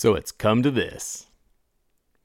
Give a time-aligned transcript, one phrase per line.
[0.00, 1.26] So it's come to this.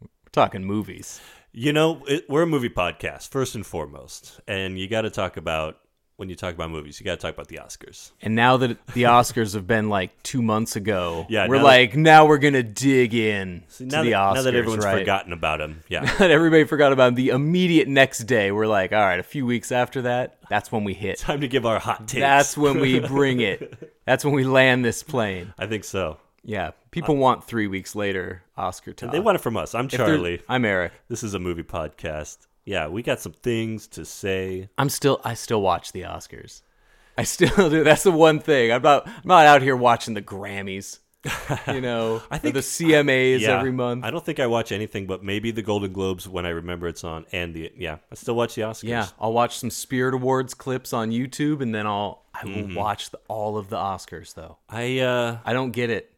[0.02, 1.20] We're talking movies.
[1.52, 5.36] You know, it, we're a movie podcast first and foremost, and you got to talk
[5.36, 5.80] about
[6.16, 8.12] when you talk about movies, you got to talk about the Oscars.
[8.22, 11.68] And now that the Oscars have been like two months ago, Yeah, we're now that-
[11.68, 14.36] like, now we're gonna dig in See, to the that, Oscars.
[14.36, 15.00] now that everyone's right?
[15.00, 17.16] forgotten about them, yeah, that everybody forgot about them.
[17.16, 20.86] the immediate next day, we're like, all right, a few weeks after that, that's when
[20.86, 21.18] we hit.
[21.18, 22.22] time to give our hot takes.
[22.22, 23.92] That's when we bring it.
[24.06, 25.54] That's when we land this plane.
[25.60, 26.20] I think so.
[26.48, 29.12] Yeah, people want three weeks later Oscar talk.
[29.12, 29.74] They want it from us.
[29.74, 30.42] I'm If they're- Charlie.
[30.48, 30.94] I'm Eric.
[31.10, 32.38] This is a movie podcast.
[32.66, 34.70] Yeah, we got some things to say.
[34.78, 36.62] I'm still I still watch the Oscars.
[37.18, 37.84] I still do.
[37.84, 38.72] That's the one thing.
[38.72, 41.00] I'm not I'm not out here watching the Grammys.
[41.68, 44.06] You know, I or think the CMAs Yeah, every month.
[44.06, 47.04] I don't think I watch anything but maybe the Golden Globes when I remember it's
[47.04, 48.84] on, and the yeah, I still watch the Oscars.
[48.84, 52.76] Yeah, I'll watch some Spirit Awards clips on YouTube, and then I'll I will Mm-hmm.
[52.76, 54.36] watch the, all of the Oscars.
[54.36, 56.12] Though I uh, I don't get it,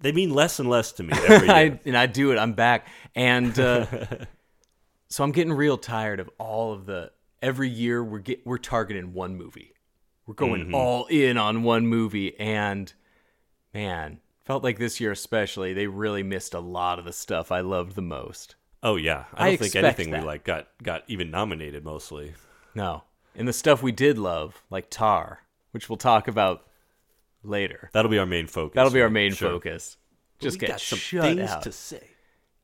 [0.00, 1.56] they mean less and less to me every year.
[1.56, 2.38] I, and I do it.
[2.38, 3.86] I'm back, and uh,
[5.08, 7.12] so I'm getting real tired of all of the.
[7.42, 9.72] Every year we're get we're targeting one movie.
[10.26, 10.74] We're going Mm-hmm.
[10.74, 12.92] all in on one movie, and
[13.74, 17.60] man, felt like this year especially they really missed a lot of the stuff I
[17.60, 18.56] loved the most.
[18.82, 20.20] oh yeah, I I don't think anything that.
[20.22, 22.34] we like got got even nominated mostly.
[22.74, 25.40] No, and the stuff we did love, like Tar,
[25.72, 26.66] which we'll talk about
[27.46, 27.90] later.
[27.92, 28.74] That'll be our main focus.
[28.74, 29.50] That'll be our main Sure.
[29.50, 29.96] focus.
[30.38, 31.62] But Just get got some shut things out.
[31.62, 32.10] to say.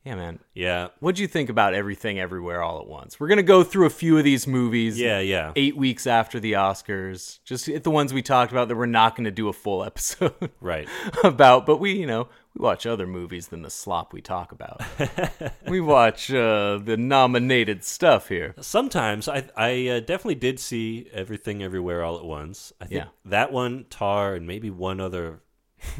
[0.05, 0.39] Yeah, man.
[0.53, 3.21] Yeah, What'd you think about everything everywhere all at once?
[3.21, 4.99] We're gonna go through a few of these movies.
[4.99, 5.53] yeah, yeah.
[5.55, 9.23] Eight weeks after the Oscars, just the ones we talked about that we're not going
[9.23, 10.89] to do a full episode Right.
[11.23, 11.65] about.
[11.65, 14.81] But we, you know, we watch other movies than the slop we talk about.
[15.69, 18.55] we watch uh, the nominated stuff here.
[18.59, 22.73] Sometimes I I uh, definitely did see everything everywhere all at once.
[22.81, 23.07] I think Yeah.
[23.23, 25.39] that one, Tar, and maybe one other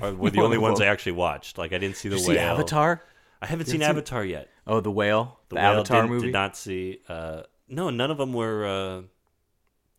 [0.02, 0.82] were the only ones.
[0.82, 1.58] I actually watched.
[1.58, 2.36] Like I didn't see the Did whale.
[2.36, 3.02] see Avatar?
[3.44, 4.50] I haven't seen Avatar yet.
[4.66, 6.26] Oh, the whale, the, The, whale Avatar did, movie.
[6.28, 7.00] did not see.
[7.10, 9.02] Uh, no, none of them were uh,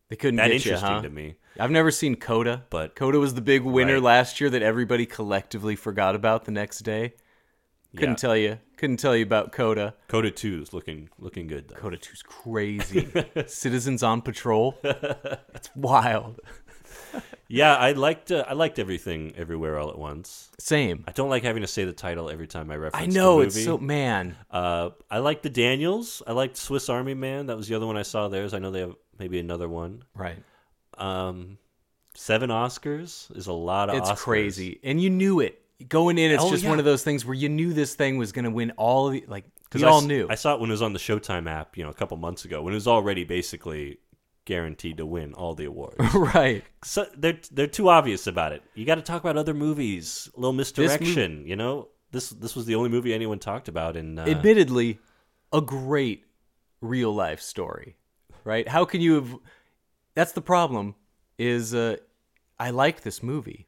[0.09, 1.01] they couldn't that get you, interesting huh?
[1.03, 1.35] to me.
[1.59, 4.03] I've never seen Coda, But- Coda was the big winner Right.
[4.03, 7.13] last year that everybody collectively forgot about the next day.
[7.95, 8.15] Couldn't Yeah.
[8.15, 8.59] tell you.
[8.75, 9.93] Couldn't tell you about Coda.
[10.09, 11.75] Coda two is looking looking good though.
[11.75, 13.07] Coda 2's crazy.
[13.47, 14.77] Citizens on patrol.
[14.83, 16.41] It's wild.
[17.47, 20.49] Yeah, I liked uh, I liked everything everywhere all at once.
[20.59, 21.03] Same.
[21.07, 23.05] I don't like having to say the title every time I reference.
[23.05, 23.09] It.
[23.11, 24.35] I know it's so man.
[24.49, 26.23] Uh, I liked the Daniels.
[26.25, 27.45] I liked Swiss Army Man.
[27.47, 28.27] That was the other one I saw.
[28.27, 28.53] Theirs.
[28.53, 30.03] I know they have maybe another one.
[30.15, 30.37] Right.
[30.97, 31.57] Um,
[32.15, 33.97] seven Oscars is a lot of.
[33.97, 34.17] It's Oscars.
[34.17, 34.79] crazy.
[34.83, 35.61] And you knew it.
[35.89, 36.69] Going in, it's Oh, just yeah.
[36.69, 39.13] one of those things where you knew this thing was going to win all of
[39.13, 39.43] the, like,
[39.73, 40.25] we I all knew.
[40.29, 42.45] I saw it when it was on the Showtime app, you know, a couple months
[42.45, 43.97] ago, when it was already basically
[44.45, 45.95] guaranteed to win all the awards.
[46.13, 46.63] right.
[46.83, 48.61] so they're they're too obvious about it.
[48.75, 51.45] You got to talk about other movies, a little misdirection.
[51.45, 54.99] you know, this this was the only movie anyone talked about, and uh, Admittedly,
[55.51, 56.23] a great
[56.81, 57.97] real life story,
[58.43, 58.67] right?
[58.67, 59.35] How can you have.
[60.13, 60.95] That's the problem,
[61.37, 61.97] is uh,
[62.59, 63.67] I like this movie.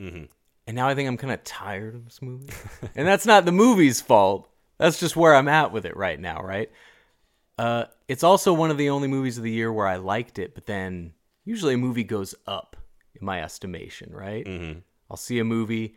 [0.00, 0.28] Mhm.
[0.66, 2.48] And now I think I'm kind of tired of this movie.
[2.94, 4.48] and that's not the movie's fault.
[4.78, 6.70] That's just where I'm at with it right now, right?
[7.62, 10.54] Uh, it's also one of the only movies of the year where I liked it,
[10.54, 11.12] but then
[11.44, 12.76] usually a movie goes up
[13.14, 14.44] in my estimation, right?
[14.44, 14.80] Mm-hmm.
[15.10, 15.96] I'll see a movie,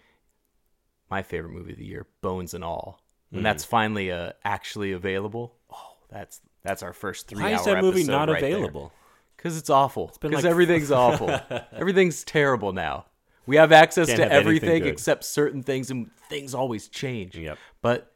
[1.09, 3.43] my favorite movie of the year, Bones and All, when Mm-hmm.
[3.45, 5.55] that's finally uh, actually available.
[5.73, 7.41] Oh, that's that's our first three.
[7.41, 8.91] why is that movie not right available?
[9.35, 10.11] Because it's awful.
[10.21, 11.29] Because like- everything's awful.
[11.73, 13.05] Everything's terrible now.
[13.47, 17.35] We have access Can't to have everything except certain things, and things always change.
[17.37, 17.57] Yep.
[17.81, 18.11] But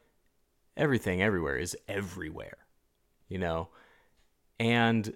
[0.76, 2.56] everything everywhere is everywhere,
[3.30, 3.68] you know?
[4.58, 5.14] And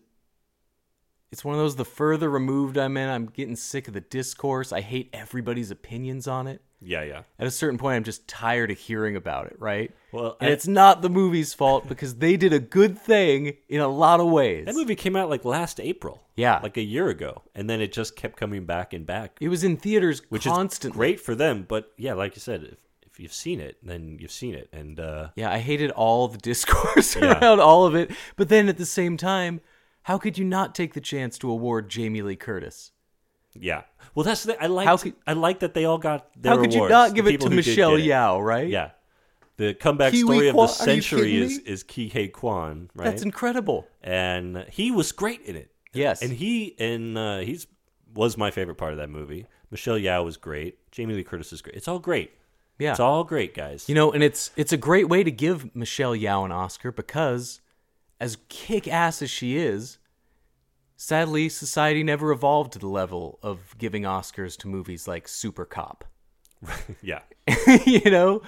[1.31, 4.72] it's one of those the further removed I'm in, I'm getting sick of the discourse.
[4.72, 6.62] I hate everybody's opinions on it.
[6.87, 7.22] Yeah, yeah.
[7.38, 9.90] At a certain point, I'm just tired of hearing about it, right?
[10.12, 13.81] Well, and I- it's not the movie's fault because they did a good thing in
[13.81, 14.67] a lot of ways.
[14.67, 16.20] That movie came out like last April.
[16.37, 16.58] Yeah.
[16.64, 19.62] like a year ago, and then it just kept coming back and back, It was
[19.62, 20.94] in theaters which constantly.
[20.94, 21.64] is great for them.
[21.69, 22.78] But yeah, like you said, if
[23.14, 26.38] if you've seen it, then you've seen it, and uh, Yeah, I hated all the
[26.52, 27.38] discourse Yeah.
[27.40, 28.11] around all of it.
[28.37, 29.61] But then at the same time,
[30.02, 32.90] how could you not take the chance to award Jamie Lee Curtis?
[33.58, 33.82] yeah.
[34.16, 35.00] Well, that's the, I like.
[35.00, 37.50] Could- I like that they all got their how could you not give it to
[37.50, 38.02] Michelle it.
[38.02, 38.69] Yeoh, right?
[38.69, 38.90] Yeah,
[39.56, 43.05] The comeback Kiwi story of the century is is Ke Huy Quan, right?
[43.05, 43.87] That's incredible.
[44.02, 45.70] and he was great in it.
[45.93, 46.22] Yes.
[46.22, 47.67] and he and uh, he's
[48.14, 49.46] was my favorite part of that movie.
[49.70, 50.78] Michelle Yeoh was great.
[50.93, 51.75] Jamie Lee Curtis is great.
[51.76, 52.32] It's all great.
[52.78, 52.90] Yeah.
[52.90, 53.88] It's all great, guys.
[53.88, 57.60] You know, and it's it's a great way to give Michelle Yeoh an Oscar because
[58.20, 59.98] as kick ass as she is,
[60.96, 66.04] sadly society never evolved to the level of giving Oscars to movies like Super Cop.
[67.02, 67.20] yeah,
[67.86, 68.42] you know?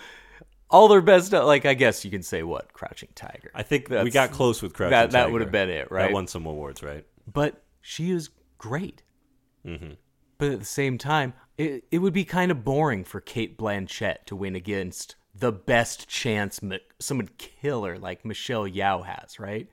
[0.68, 3.52] All their best like I guess you can say what, Crouching Tiger.
[3.54, 6.06] I think we got close with Crouching that- that would have been it, right?
[6.08, 7.04] That won some awards, right?
[7.32, 9.02] but she is great.
[9.64, 9.92] Mm-hmm.
[10.38, 14.24] But at the same time, it, it would be kind of boring for Cate Blanchett
[14.26, 16.60] to win against the best chance
[16.98, 19.68] someone killer like Michelle Yeoh has, right?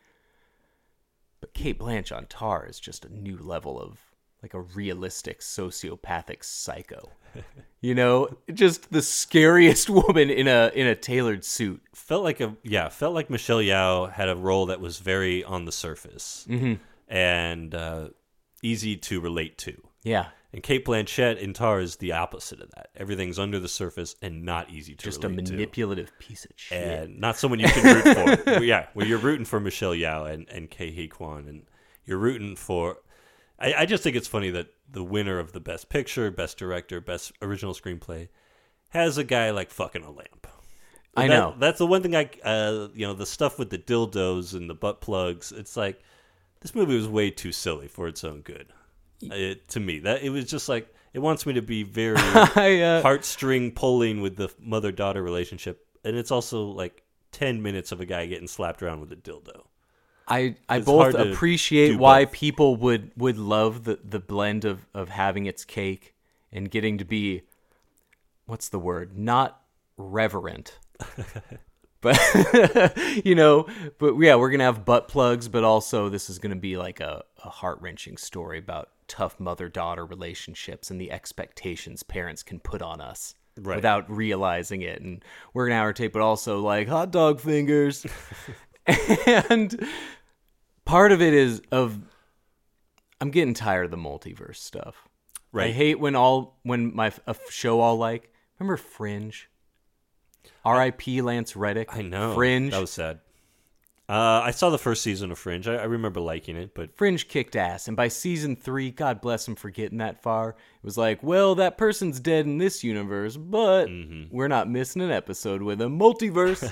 [1.39, 3.99] But Cate Blanch on Tar is just a new level of
[4.41, 7.11] like a realistic sociopathic psycho.
[7.81, 11.81] you know, just the scariest woman in a in a tailored suit.
[11.93, 15.65] Felt like a yeah, felt like Michelle Yeoh had a role that was very on
[15.65, 16.73] the surface Mm-hmm.
[17.07, 18.09] and uh,
[18.61, 19.81] easy to relate to.
[20.03, 22.89] Yeah, And Cate Blanchett in Tar is the opposite of that.
[22.95, 25.53] Everything's under the surface and not easy to just a relate to.
[25.53, 26.77] manipulative piece of shit.
[26.77, 28.63] and not someone you can root for.
[28.63, 31.63] Yeah, well, you're rooting for Michelle Yeoh and and Ke Huy Quan, and
[32.05, 32.97] you're rooting for.
[33.59, 37.01] I, I just think it's funny that the winner of the Best Picture, Best Director,
[37.01, 38.27] Best Original Screenplay
[38.89, 40.45] has a guy like fucking a lamp.
[41.15, 41.55] I That- know.
[41.57, 44.75] That's the one thing I, uh, you know, the stuff with the dildos and the
[44.75, 45.51] butt plugs.
[45.51, 45.99] It's like
[46.61, 48.67] this movie was way too silly for its own good.
[49.31, 52.81] It, to me, that it was just like it wants me to be very I,
[52.81, 58.01] uh, heartstring pulling with the mother daughter relationship, and it's also like ten minutes of
[58.01, 59.63] a guy getting slapped around with a dildo.
[60.27, 62.33] I, I It's both appreciate why both.
[62.33, 66.15] people would, would love the, the blend of, of having its cake
[66.51, 67.41] and getting to be
[68.45, 69.17] what's the word?
[69.17, 69.61] Not
[69.97, 70.79] reverent.
[72.03, 72.95] but
[73.25, 73.65] you know,
[73.97, 77.23] but yeah, we're gonna have butt plugs, but also this is gonna be like a,
[77.43, 82.81] a heart wrenching story about tough mother daughter relationships and the expectations parents can put
[82.81, 83.33] on us.
[83.55, 83.75] Right.
[83.75, 85.23] Without realizing it, and
[85.53, 88.05] we're gonna have our tape, but also like hot dog fingers,
[89.27, 89.87] and
[90.85, 91.99] part of it is of
[93.21, 95.07] I'm getting tired of the multiverse stuff.
[95.51, 95.69] Right.
[95.69, 99.47] I hate when all when my a show all like remember Fringe.
[100.65, 101.21] R.I.P.
[101.21, 101.95] Lance Reddick.
[101.95, 102.71] I know Fringe.
[102.71, 103.19] That was sad.
[104.09, 105.65] Uh, I saw the first season of Fringe.
[105.67, 109.47] I, I remember liking it, but Fringe kicked ass, and by season three, God bless
[109.47, 110.49] him for getting that far.
[110.49, 110.55] It
[110.85, 114.35] was like, well, that person's dead in this universe, but Mm-hmm.
[114.35, 116.69] we're not missing an episode with a multiverse.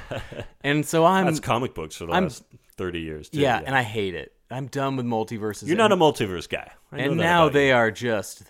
[0.61, 2.43] and so I'm, that's comic books for the I'm- last
[2.75, 3.29] thirty years.
[3.29, 4.33] Too, yeah, and I hate it.
[4.51, 5.67] I'm done with multiverses.
[5.67, 6.69] you're not a multiverse guy.
[6.91, 7.73] I know and that now about they you.
[7.75, 8.43] are just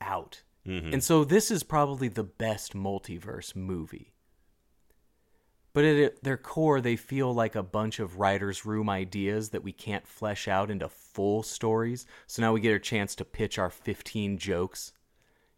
[0.00, 0.42] out.
[0.64, 0.92] Mm-hmm.
[0.94, 4.12] And so this is probably the best multiverse movie.
[5.76, 9.72] But at their core, they feel like a bunch of writers' room ideas that we
[9.72, 12.06] can't flesh out into full stories.
[12.26, 14.94] So now we get a chance to pitch our 15 jokes.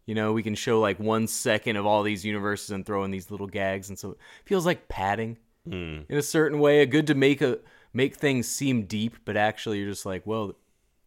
[0.05, 3.11] You know, we can show like one second of all these universes and throw in
[3.11, 5.99] these little gags, and so it feels like padding Hmm.
[6.09, 6.81] in a certain way.
[6.81, 7.59] A good to make a
[7.93, 10.53] make things seem deep, but actually you're just like, well,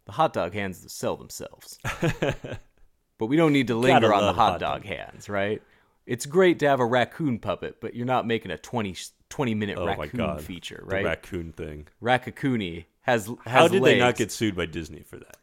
[0.07, 1.79] the hot dog hands sell themselves.
[3.19, 4.85] but we don't need to linger on the hot hot dog dog.
[4.87, 5.61] hands, right?
[6.13, 8.95] It's great to have a raccoon puppet, but you're not making a 20,
[9.31, 11.89] 20 minute oh my raccoon god, feature, The raccoon thing.
[12.03, 15.39] Raccoony has, has How did they not get sued by Disney for that?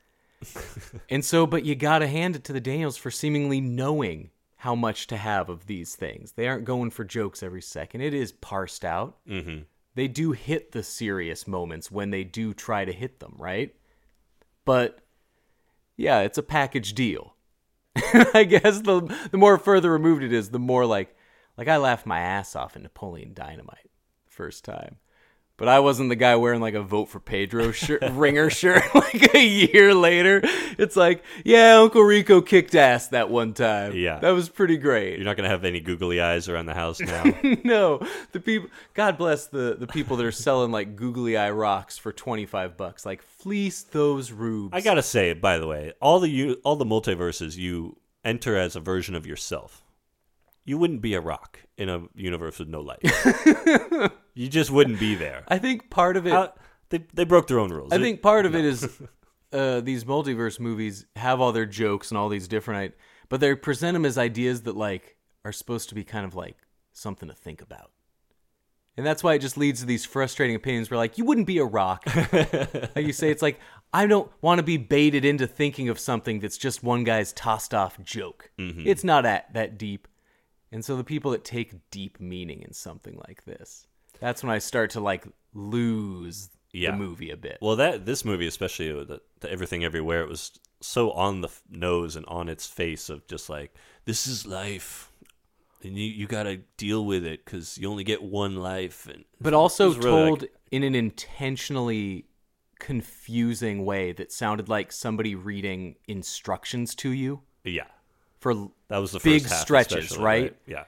[1.09, 4.75] And so, but you got to hand it to the Daniels for seemingly knowing how
[4.75, 6.33] much to have of these things.
[6.33, 8.01] They aren't going for jokes every second.
[8.01, 9.17] It is parsed out.
[9.27, 9.63] Mm-hmm.
[9.95, 13.73] They do hit the serious moments when they do try to hit them, right?
[14.65, 14.99] But
[15.97, 17.33] yeah, it's a package deal.
[18.33, 21.15] I guess the the more further removed it is, the more like
[21.57, 23.89] like I laughed my ass off in Napoleon Dynamite
[24.27, 24.97] first time.
[25.59, 29.35] But I wasn't the guy wearing like a vote for Pedro shirt, ringer shirt like
[29.35, 30.41] a year later.
[30.77, 33.93] It's like, yeah, Uncle Rico kicked ass that one time.
[33.95, 34.19] Yeah.
[34.19, 35.17] That was pretty great.
[35.17, 37.23] You're not gonna have any googly eyes around the house now.
[37.63, 37.99] no,
[38.31, 38.69] the people.
[38.93, 42.77] God bless the the people that are selling like googly eye rocks for twenty five
[42.77, 43.05] bucks.
[43.05, 44.71] Like fleece those rubes.
[44.73, 48.75] I gotta say, by the way, all the you all the multiverses you enter as
[48.75, 49.83] a version of yourself.
[50.63, 53.01] You wouldn't be a rock in a universe with no life.
[54.39, 55.43] You just wouldn't be there.
[55.49, 56.31] I think part of it.
[56.31, 56.53] How-
[56.89, 57.91] they they broke their own rules.
[57.91, 58.87] I think part of it is
[59.53, 62.95] uh, these multiverse movies have all their jokes and all these different,
[63.27, 66.57] but they present them as ideas that like are supposed to be kind of like
[66.93, 67.91] something to think about.
[68.97, 71.59] And that's why it just leads to these frustrating opinions where like you wouldn't be
[71.59, 72.03] a rock.
[72.33, 73.59] like you say it's like
[73.93, 77.73] I don't want to be baited into thinking of something that's just one guy's tossed
[77.73, 78.51] off joke.
[78.57, 80.07] It's not that that deep.
[80.71, 83.85] And so the people that take deep meaning in something like this,
[84.19, 86.91] that's when I start to like lose Yeah.
[86.91, 87.57] the movie a bit.
[87.61, 91.47] Well, that this movie, especially uh, the, the Everything Everywhere, it was so on the
[91.47, 93.73] f- nose and on its face of just like
[94.05, 95.11] this is life,
[95.83, 99.07] and you you got to deal with it because you only get one life.
[99.07, 102.25] And but also really, told like- in an intentionally
[102.79, 107.83] confusing way that sounded like somebody reading instructions to you yeah,
[108.39, 108.53] for
[108.87, 110.55] that was the big stretches, especially, right?
[110.65, 110.85] Yeah,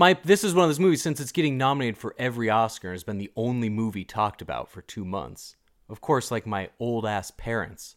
[0.00, 2.94] my this is one of those movies since it's getting nominated for every Oscar and
[2.94, 5.56] has been the only movie talked about for 2 months.
[5.90, 7.96] Of course, like my old ass parents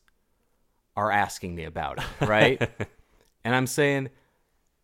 [0.97, 2.61] are asking me about it, right?
[3.45, 4.09] and I'm saying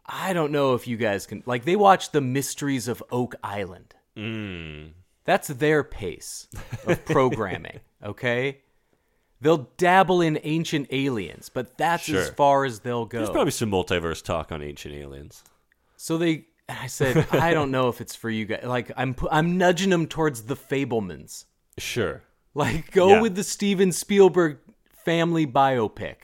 [0.05, 3.95] I don't know if you guys can like they watch The Mysteries of Oak Island.
[4.15, 4.93] Mm.
[5.25, 6.47] That's their pace
[6.87, 8.61] of programming, okay?
[9.41, 13.19] They'll dabble in ancient aliens, but that's as far as they'll go.
[13.19, 15.43] there's probably some multiverse talk on Ancient Aliens.
[15.95, 18.63] So they, I said, I don't know if it's for you guys.
[18.63, 21.45] Like I'm, I'm nudging them towards the Fabelmans.
[21.77, 22.23] Sure,
[22.53, 23.21] Like go Yeah.
[23.21, 24.57] with the Steven Spielberg
[25.05, 26.15] family biopic.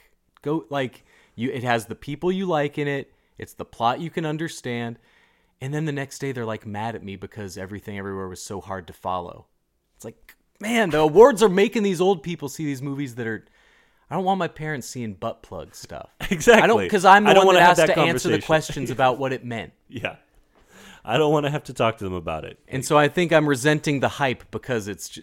[0.42, 1.04] Go like
[1.36, 1.50] you.
[1.52, 3.12] It has the people you like in it.
[3.38, 5.00] It's the plot you can understand.
[5.62, 8.60] And then the next day they're like mad at me because everything everywhere was so
[8.62, 9.46] hard to follow.
[9.96, 13.46] It's like, man, the awards are making these old people see these movies that are.
[14.10, 16.10] I don't want my parents seeing butt plug stuff.
[16.30, 16.62] Exactly.
[16.64, 19.18] I don't because I'm the I don't one that has to answer the questions about
[19.18, 19.72] what it meant.
[19.88, 20.18] yeah.
[21.08, 22.60] I don't want to have to talk to them about it.
[22.68, 25.18] And so I think I'm resenting the hype because it's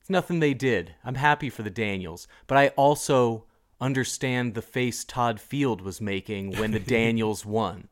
[0.00, 0.94] it's nothing they did.
[1.04, 3.46] I'm happy for the Daniels, but I also
[3.80, 7.88] understand the face Todd Field was making when the Daniels won.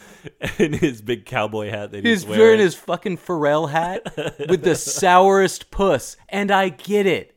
[0.58, 2.60] in his big cowboy hat that He's he's wearing wearing.
[2.60, 4.02] his fucking Pharrell hat
[4.48, 7.34] with the sourest puss, and I get it.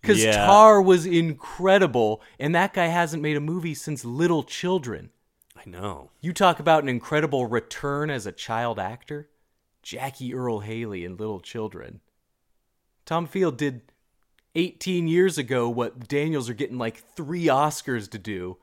[0.00, 0.46] Because Yeah.
[0.46, 5.10] Tar was incredible, and that guy hasn't made a movie since Little Children.
[5.58, 6.10] I know.
[6.20, 9.28] You talk about an incredible return as a child actor.
[9.82, 12.00] Jackie Earle Haley in Little Children.
[13.06, 13.82] Todd Field did
[14.54, 18.58] 18 years ago what Daniels are getting like three Oscars to do.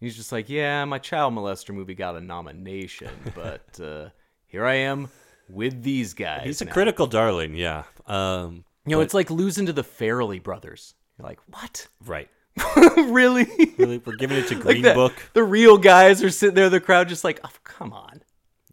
[0.00, 4.08] He's just like, yeah, my child molester movie got a nomination, but uh,
[4.46, 5.10] here I am
[5.48, 6.44] with these guys.
[6.44, 7.84] He's a critical darling, yeah.
[8.06, 10.94] Um, You know, it's like losing to the Farrelly brothers.
[11.18, 11.86] You're like, what?
[12.06, 12.30] right.
[12.96, 13.46] really?
[13.78, 15.14] Really, we're giving it to Like Green that- Book.
[15.32, 18.22] The real guys are sitting there, the crowd just like, oh, come on.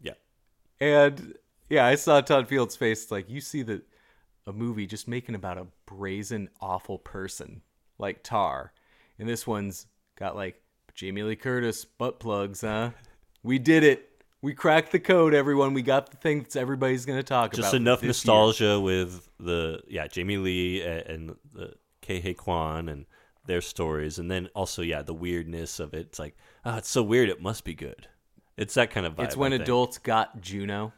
[0.02, 0.12] Yeah.
[0.80, 1.34] And
[1.70, 3.10] yeah, I saw Todd Field's face.
[3.10, 3.82] Like you see the
[4.46, 7.60] a movie just making about a brazen, awful person
[7.98, 8.72] like Tar,
[9.18, 9.86] and this one's
[10.18, 10.60] got like
[10.94, 12.62] Jamie Lee Curtis butt plugs.
[12.62, 12.90] Huh?
[13.42, 14.04] We did it.
[14.40, 15.74] We cracked the code, everyone.
[15.74, 17.62] We got the thing that everybody's going to talk about.
[17.62, 18.32] Just enough this year.
[18.34, 23.04] nostalgia with the yeah Jamie Lee and the Ke Quan and
[23.48, 26.06] their stories, and then also yeah the weirdness of it.
[26.06, 27.28] It's like oh, it's so weird.
[27.28, 28.06] It must be good.
[28.56, 29.24] It's that kind of vibe.
[29.24, 30.92] It's when adults got Juno.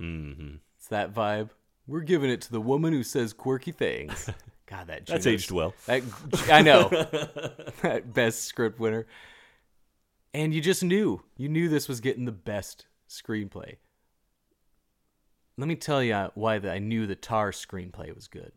[0.00, 0.58] Mhm.
[0.76, 1.50] It's that vibe.
[1.86, 4.28] We're giving it to the woman who says quirky things.
[4.66, 5.74] God, that That's aged well.
[5.86, 6.02] That
[6.48, 6.88] I know.
[7.82, 9.06] that best script winner.
[10.32, 11.22] And you just knew.
[11.36, 13.76] You knew this was getting the best screenplay.
[15.56, 18.52] Let me tell you why the, I knew the Tar screenplay was good.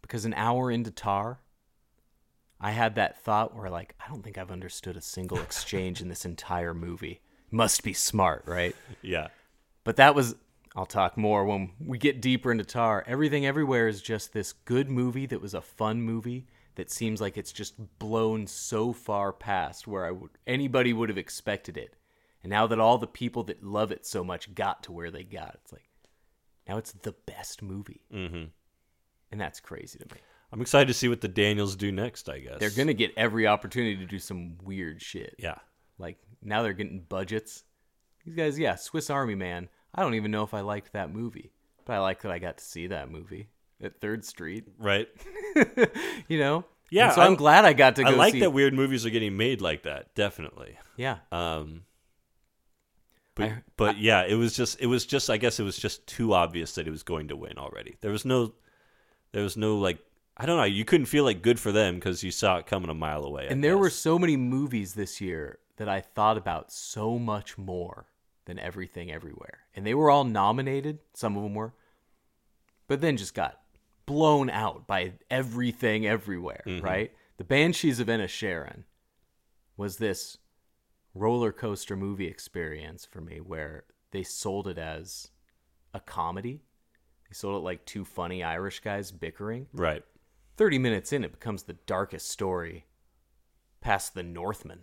[0.00, 1.38] Because an hour into Tar,
[2.64, 6.08] I had that thought where like I don't think I've understood a single exchange in
[6.08, 7.20] this entire movie.
[7.50, 8.74] Must be smart, right?
[9.02, 9.28] Yeah.
[9.84, 10.34] But that was
[10.74, 13.04] I'll talk more when we get deeper into Tar.
[13.06, 17.36] Everything Everywhere is just this good movie that was a fun movie that seems like
[17.36, 21.96] it's just blown so far past where I would anybody would have expected it.
[22.42, 25.22] And now that all the people that love it so much got to where they
[25.22, 25.90] got, it's like
[26.66, 28.00] now it's the best movie.
[28.10, 28.44] Mm-hmm.
[29.30, 30.22] And that's crazy to me.
[30.54, 32.28] I'm excited to see what the Daniels do next.
[32.28, 35.34] I guess They're going to get every opportunity to do some weird shit.
[35.38, 35.56] Yeah.
[35.98, 37.64] Like now they're getting budgets.
[38.24, 39.68] These guys, yeah, Swiss Army Man.
[39.92, 41.50] I don't even know if I liked that movie,
[41.84, 43.48] but I like that I got to see that movie
[43.82, 44.64] at Third Street.
[44.78, 45.08] Right.
[46.28, 46.64] you know.
[46.88, 47.06] Yeah.
[47.06, 48.10] And so I'm, glad I got to go.
[48.10, 50.14] I like see, that weird movies are getting made like that.
[50.14, 50.78] Definitely.
[50.96, 51.18] Yeah.
[51.32, 51.82] Um.
[53.34, 56.06] But I- but yeah, it was just it was just I guess it was just
[56.06, 57.96] too obvious that it was going to win already.
[58.00, 58.52] There was no
[59.32, 59.98] there was no like
[60.36, 60.64] I don't know.
[60.64, 63.44] You couldn't feel like good for them because you saw it coming a mile away.
[63.44, 67.56] I And there were so many movies this year that I thought about so much
[67.56, 68.06] more
[68.46, 70.98] than Everything Everywhere, and they were all nominated.
[71.14, 71.72] Some of them were,
[72.88, 73.60] but then just got
[74.06, 76.62] blown out by Everything Everywhere.
[76.66, 76.84] Mm-hmm.
[76.84, 77.12] Right?
[77.36, 78.84] The Banshees of Inisherin
[79.76, 80.38] was this
[81.14, 85.30] roller coaster movie experience for me where they sold it as
[85.92, 86.60] a comedy.
[87.28, 89.66] They sold it like two funny Irish guys bickering.
[89.72, 90.04] right.
[90.56, 92.86] 30 minutes in, it becomes the darkest story
[93.80, 94.80] past the Northman.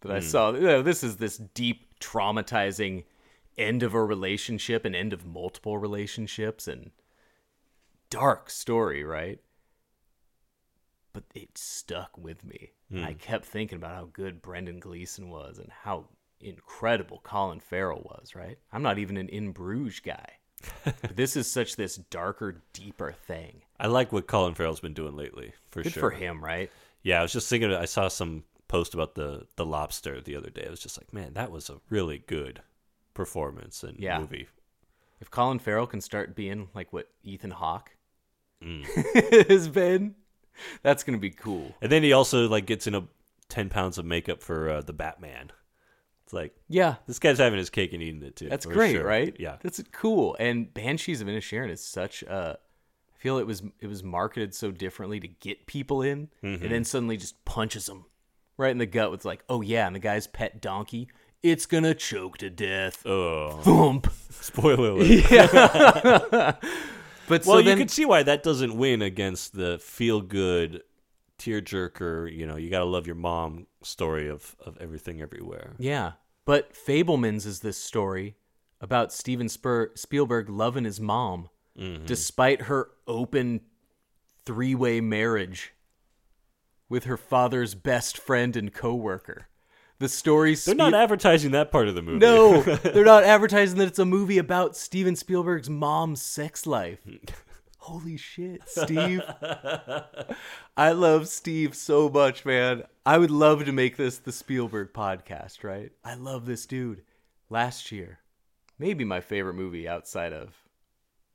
[0.00, 0.26] that I hmm.
[0.26, 0.52] saw.
[0.52, 3.04] You know, this is this deep, traumatizing
[3.58, 6.90] end of a relationship, and end of multiple relationships, and
[8.08, 9.38] dark story, right?
[11.12, 12.70] But it stuck with me.
[12.90, 13.04] Hmm.
[13.04, 16.06] I kept thinking about how good Brendan Gleeson was and how
[16.40, 18.58] incredible Colin Farrell was, right?
[18.72, 20.39] I'm not even an In Bruges guy.
[21.14, 23.62] This is such this darker, deeper thing.
[23.78, 26.00] I like what Colin Farrell's been doing lately, for Good sure.
[26.00, 26.70] for him, right?
[27.02, 27.72] Yeah, I was just thinking.
[27.72, 30.64] I saw some post about the the lobster the other day.
[30.66, 32.60] I was just like, man, that was a really good
[33.14, 34.18] performance and Yeah.
[34.20, 34.48] movie.
[35.20, 37.96] If Colin Farrell can start being like what Ethan Hawke
[38.62, 38.84] Mm.
[39.48, 40.14] has been,
[40.82, 41.74] that's gonna be cool.
[41.80, 43.04] And then he also like gets in a
[43.48, 45.50] ten pounds of makeup for uh, the Batman.
[46.30, 48.48] It's like Yeah, this guy's having his cake and eating it too.
[48.48, 49.04] that's great, sure.
[49.04, 49.34] right?
[49.36, 50.36] Yeah, that's cool.
[50.38, 52.56] And Banshees of Inisherin is such a.
[53.12, 56.62] I feel it was it was marketed so differently to get people in, Mm-hmm.
[56.62, 58.04] and then suddenly just punches them
[58.56, 61.08] right in the gut with like, oh yeah, and the guy's pet donkey,
[61.42, 63.04] it's gonna choke to death.
[63.04, 64.06] Oh, Thump.
[64.30, 66.56] spoiler alert.
[67.28, 70.82] But Well, so you then, can see why that doesn't win against the feel good,
[71.38, 72.34] tearjerker.
[72.34, 75.74] You know, you gotta love your mom story of of everything everywhere.
[75.78, 76.12] Yeah,
[76.44, 78.36] but Fabelmans is this story
[78.80, 82.04] about Steven Spur- Spielberg loving his mom Mm-hmm.
[82.04, 83.60] despite her open
[84.44, 85.72] three-way marriage
[86.88, 89.46] with her father's best friend and coworker.
[89.98, 92.18] The story They're not advertising that part of the movie.
[92.18, 96.98] No, they're not advertising that it's a movie about Steven Spielberg's mom's sex life.
[97.80, 99.22] Holy shit, Steve.
[100.76, 102.84] I love Steve so much, man.
[103.06, 105.90] I would love to make this the Spielberg podcast, right?
[106.04, 107.02] I love this dude.
[107.48, 108.20] Last year,
[108.78, 110.54] maybe my favorite movie outside of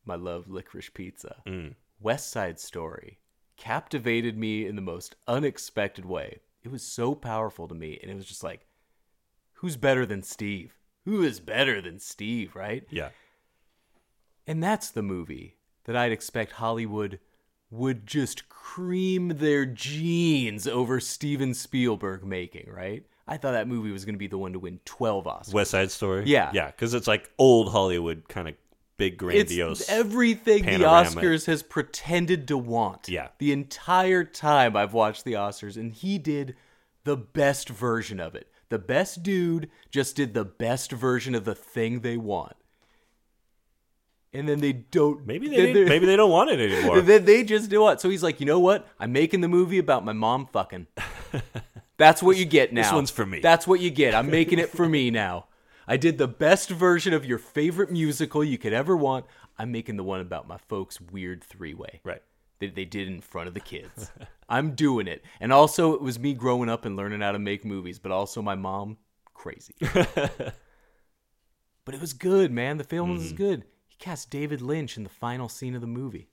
[0.06, 1.38] my love licorice pizza.
[1.48, 1.74] Mm.
[2.00, 3.18] West Side Story
[3.58, 6.40] captivated me in the most unexpected way.
[6.64, 8.68] It was so powerful to me, and it was just like,
[9.54, 10.78] who's better than Steve?
[11.06, 12.84] Who is better than Steve, right?
[12.90, 13.10] yeah,
[14.48, 17.20] And that's the movie that I'd expect Hollywood
[17.72, 23.04] would just cream their jeans over Steven Spielberg making, right?
[23.28, 25.54] I thought that movie was going to be the one to win 12 Oscars.
[25.54, 26.26] West Side Story.
[26.28, 26.52] Yeah.
[26.54, 28.56] yeah, because it's like old Hollywood kind of
[28.98, 29.82] big grandiose.
[29.82, 30.78] It's everything the.
[30.78, 33.10] Oscars has pretended to want.
[33.10, 33.30] Yeah.
[33.40, 36.56] The entire time I've watched the Oscars, and he did
[37.04, 38.48] the best version of it.
[38.70, 42.56] The best dude just did the best version of the thing they want.
[44.36, 45.26] And then they don't.
[45.26, 47.02] maybe they maybe they don't want it anymore.
[47.02, 48.02] Then they just do what?
[48.02, 48.88] So he's like, you know what?
[49.00, 50.88] I'm making the movie about my mom fucking.
[51.98, 52.82] That's what you get now.
[52.84, 53.40] This one's for me.
[53.40, 54.14] That's what you get.
[54.14, 55.46] I'm making it for me now.
[55.88, 59.26] I did the best version of your favorite musical you could ever want.
[59.58, 62.02] I'm making the one about my folks' weird three way.
[62.04, 62.22] right.
[62.60, 64.12] That they did in front of the kids.
[64.50, 65.24] I'm doing it.
[65.42, 68.42] And also, it was me growing up and learning how to make movies, but also
[68.42, 68.98] my mom,
[69.34, 69.76] crazy.
[69.82, 70.54] but
[71.94, 72.78] it was good, man.
[72.78, 73.36] The film was Mm-hmm.
[73.36, 73.64] good.
[73.98, 76.28] He cast David Lynch in the final scene of the movie.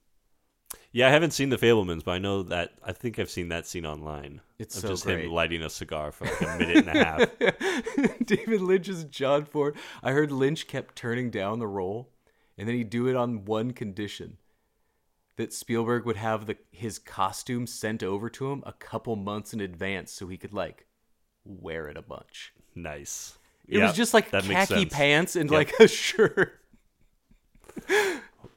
[0.91, 3.67] Yeah, I haven't seen the Fabelmans, but I know that I think I've seen that
[3.67, 4.41] scene online.
[4.59, 5.27] It's of so just great.
[5.27, 8.19] him lighting a cigar for like a minute and a half.
[8.25, 9.77] David Lynch is John Ford.
[10.03, 12.11] I heard Lynch kept turning down the role,
[12.59, 14.39] and then he'd do it on one condition:
[15.37, 19.61] that Spielberg would have the his costume sent over to him a couple months in
[19.61, 20.87] advance, so he could like
[21.45, 22.55] wear it a bunch.
[22.75, 23.37] Nice.
[23.69, 25.59] It Yeah, was just like khaki pants and Yep.
[25.59, 26.61] like a shirt.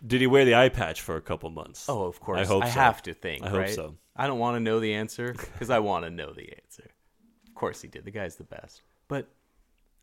[0.06, 1.86] Did he wear the eye patch for a couple months?
[1.90, 2.40] Oh, of course.
[2.40, 2.70] I hope so.
[2.70, 3.44] have to think.
[3.44, 3.70] I hope right?
[3.70, 3.96] so.
[4.16, 6.90] I don't want to know the answer because I want to know the answer.
[7.48, 8.06] Of course he did.
[8.06, 8.82] The guy's the best.
[9.08, 9.28] But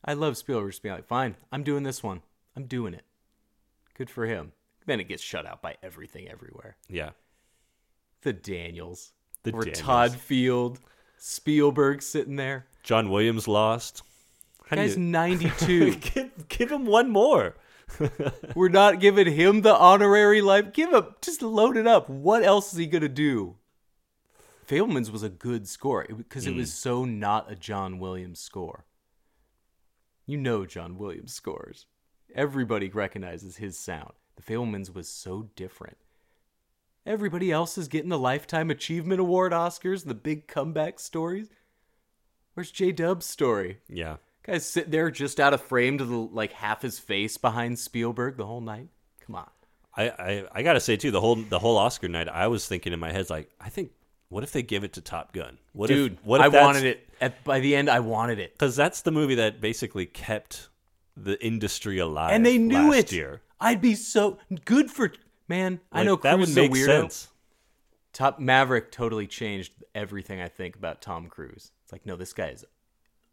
[0.04, 2.22] I love Spielberg just being like, fine, I'm doing this one.
[2.56, 3.04] I'm doing it.
[3.94, 4.52] Good for him.
[4.86, 6.76] Then it gets shut out by everything everywhere.
[6.88, 7.10] Yeah.
[8.22, 9.12] The Daniels.
[9.44, 9.80] The or Daniels.
[9.80, 10.80] Todd Field.
[11.18, 12.66] Spielberg sitting there.
[12.82, 14.02] John Williams lost.
[14.66, 15.94] How Guy's you- 92.
[16.00, 17.54] give, give him one more.
[18.54, 20.72] We're not giving him the honorary life.
[20.72, 22.08] Give him, just load it up.
[22.08, 23.56] What else is he going to do?
[24.66, 26.74] Fabelman's was a good score because it was mm.
[26.74, 28.86] so not a John Williams score.
[30.26, 31.86] You know John Williams scores.
[32.34, 34.12] Everybody recognizes his sound.
[34.36, 35.98] The Fabelman's was so different.
[37.04, 41.50] Everybody else is getting the Lifetime Achievement Award Oscars, the big comeback stories.
[42.54, 43.80] Where's J Dub's story?
[43.88, 44.16] Yeah.
[44.44, 48.36] Guy's sit there just out of frame to the like half his face behind Spielberg
[48.36, 48.88] the whole night.
[49.26, 49.48] Come on.
[49.96, 52.92] I, I, I gotta say too, the whole the whole Oscar night, I was thinking
[52.92, 53.92] in my head like, I think,
[54.30, 55.58] what if they give it to Top Gun?
[55.74, 57.08] What Dude, if, what if I wanted it.
[57.20, 58.54] At, by the end, I wanted it.
[58.54, 60.70] because that's the movie that basically kept
[61.16, 62.32] the industry alive.
[62.32, 63.12] And they knew it.
[63.12, 63.42] Year.
[63.60, 65.12] I'd be so good for
[65.46, 65.78] man.
[65.92, 66.86] I Like, know that Cruise would make weirdo.
[66.86, 67.28] sense.
[68.12, 71.70] Top Maverick totally changed everything I think about Tom Cruise.
[71.84, 72.64] It's like, no, this guy is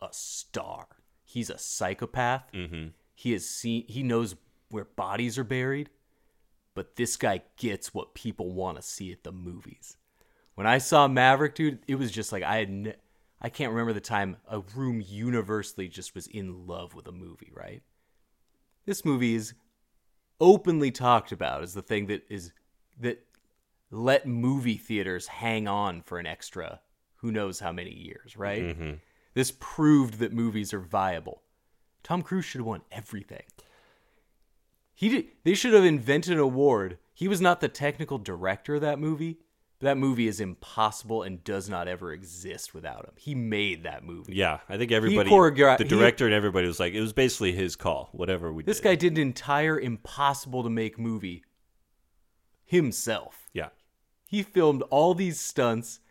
[0.02, 0.88] a star.
[1.30, 2.52] He's a psychopath.
[2.56, 2.88] Mm-hmm.
[3.14, 3.86] He has seen.
[3.88, 4.36] He knows
[4.70, 5.92] where bodies are buried.
[6.74, 9.96] But this guy gets what people want to see at the movies.
[10.56, 12.72] When I saw Maverick, dude, it was just like I had.
[12.72, 12.96] Ne-
[13.40, 17.52] I can't remember the time a room universally just was in love with a movie.
[17.54, 17.84] Right.
[18.88, 19.54] This movie is
[20.42, 22.54] openly talked about as the thing that is
[23.00, 23.24] that
[23.92, 26.80] let movie theaters hang on for an extra
[27.18, 28.64] who knows how many years, right?
[28.64, 28.94] Mm-hmm.
[29.40, 31.44] This proved that movies are viable.
[32.04, 33.44] Tom Cruise should have won everything.
[34.94, 36.98] He did, they should have invented an award.
[37.14, 39.40] He was not the technical director of that movie.
[39.80, 43.14] That movie is impossible and does not ever exist without him.
[43.16, 44.36] He made that movie.
[44.36, 47.78] Yeah, I think everybody, the he- director and everybody was like, it was basically his
[47.78, 48.84] call, whatever we This did.
[48.84, 51.46] guy did an entire impossible to make movie
[52.66, 53.48] himself.
[53.54, 53.70] Yeah.
[54.28, 56.02] He filmed all these stunts.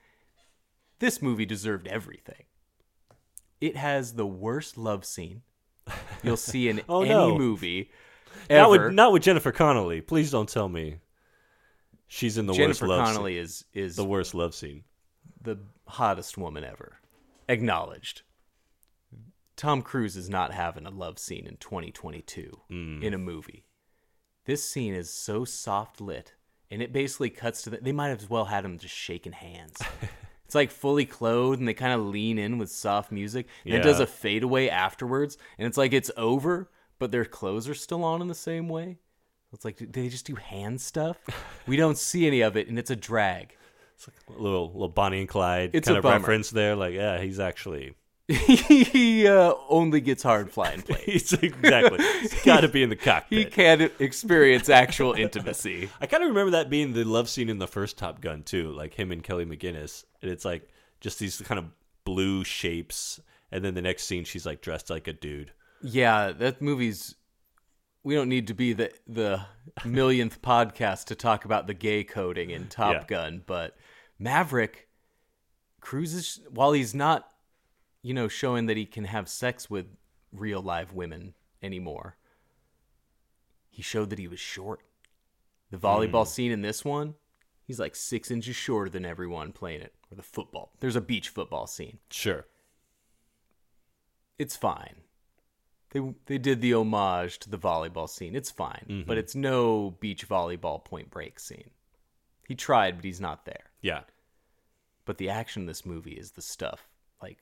[0.98, 2.44] This movie deserved everything.
[3.60, 5.42] It has the worst love scene
[6.22, 7.36] you'll see in Oh, any no.
[7.38, 7.90] movie
[8.50, 8.86] Not ever.
[8.86, 10.00] with, not with Jennifer Connelly.
[10.00, 10.98] Please don't tell me
[12.06, 13.42] she's in the Jennifer worst love Connelly scene.
[13.42, 14.84] is is The worst love scene.
[15.42, 16.98] the hottest woman ever.
[17.48, 18.22] Acknowledged.
[19.56, 23.02] Tom Cruise is not having a love scene in 2022 Mm.
[23.02, 23.64] in a movie.
[24.44, 26.34] This scene is so soft lit,
[26.70, 27.78] and it basically cuts to the.
[27.78, 29.76] They might as well had him just shaking hands.
[30.48, 33.82] it's like fully clothed, and they kind of lean in with soft music, and it
[33.82, 34.04] does Yeah.
[34.04, 38.28] a fadeaway afterwards, and it's like it's over, but their clothes are still on in
[38.28, 38.96] the same way.
[39.52, 41.18] It's like, did they just do hand stuff?
[41.66, 43.54] we don't see any of it, and it's a drag.
[43.94, 46.18] It's like a little little Bonnie and Clyde It's kind a of bummer.
[46.18, 46.74] reference there.
[46.76, 47.94] Like, yeah, he's actually
[48.28, 51.32] he uh, only gets hard flying planes.
[51.32, 53.38] exactly he's got to be in the cockpit.
[53.38, 55.88] he can't experience actual intimacy.
[56.00, 58.70] I kind of remember that being the love scene in the first Top Gun too,
[58.72, 60.68] like him and Kelly McGillis, and it's like
[61.00, 61.66] just these kind of
[62.04, 63.18] blue shapes,
[63.50, 65.52] and then the next scene she's like dressed like a dude.
[65.82, 67.14] Yeah, that movie's.
[68.04, 69.40] We don't need to be the the
[69.84, 73.04] millionth podcast to talk about the gay coding in Top Yeah.
[73.06, 73.76] Gun, but
[74.18, 74.88] Maverick
[75.80, 77.28] cruises while he's not,
[78.08, 79.84] you know, showing that he can have sex with
[80.32, 82.16] real live women anymore.
[83.68, 84.80] He showed that he was short.
[85.70, 86.30] The volleyball hmm.
[86.30, 87.16] scene in this one,
[87.66, 89.92] he's like six inches shorter than everyone playing it.
[90.10, 90.72] Or the football.
[90.80, 91.98] There's a beach football scene.
[92.10, 92.46] Sure.
[94.38, 95.02] it's fine.
[95.90, 98.34] They they did the homage to the volleyball scene.
[98.34, 99.12] It's fine, but mm-hmm.
[99.12, 101.72] it's no beach volleyball point break scene.
[102.46, 103.64] He tried, but he's not there.
[103.82, 104.04] Yeah.
[105.04, 106.88] But the action in this movie is the stuff
[107.20, 107.38] like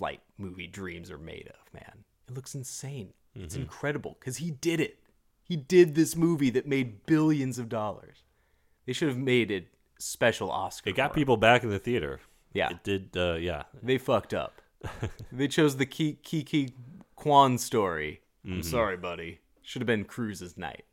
[0.00, 1.74] flight movie dreams are made of.
[1.74, 3.12] Man, it looks insane.
[3.34, 4.98] It's incredible because he did it.
[5.44, 8.24] He did this movie that made billions of dollars.
[8.86, 10.88] They should have made it special Oscar.
[10.88, 12.20] It got people back in the theater.
[12.54, 12.70] Yeah.
[12.70, 13.10] It did.
[13.14, 13.64] Uh, yeah.
[13.82, 14.62] They fucked up.
[15.32, 16.70] they chose the Ki- Kiki
[17.14, 18.22] Kwan story.
[18.44, 18.56] Mm-hmm.
[18.56, 19.40] I'm sorry, buddy.
[19.62, 20.84] Should have been Cruise's night.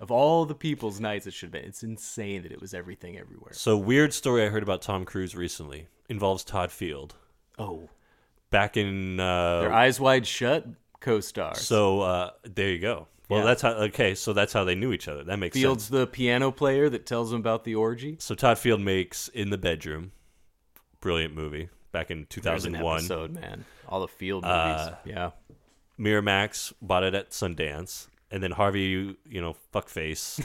[0.00, 1.66] Of all the people's nights, it should have been.
[1.66, 3.52] It's insane that it was everything everywhere.
[3.52, 7.16] So weird story I heard about Tom Cruise recently involves Todd Field.
[7.58, 7.90] Oh,
[8.50, 10.66] Back in uh, their eyes wide shut
[11.00, 11.60] co-stars.
[11.60, 13.06] so uh, there you go.
[13.28, 13.46] Well, Yeah.
[13.46, 13.70] that's how.
[13.70, 15.22] Okay, so that's how they knew each other.
[15.22, 15.62] That makes sense.
[15.62, 15.90] Field's sense.
[16.00, 18.16] the piano player that tells him about the orgy.
[18.18, 20.10] So Todd Field makes In the Bedroom,
[21.00, 22.96] brilliant movie back in 2001.
[22.96, 23.64] episode, man.
[23.88, 24.56] All the Field movies.
[24.56, 25.30] Uh, yeah.
[25.98, 30.40] Miramax bought it at Sundance, and then Harvey, you know, fuckface.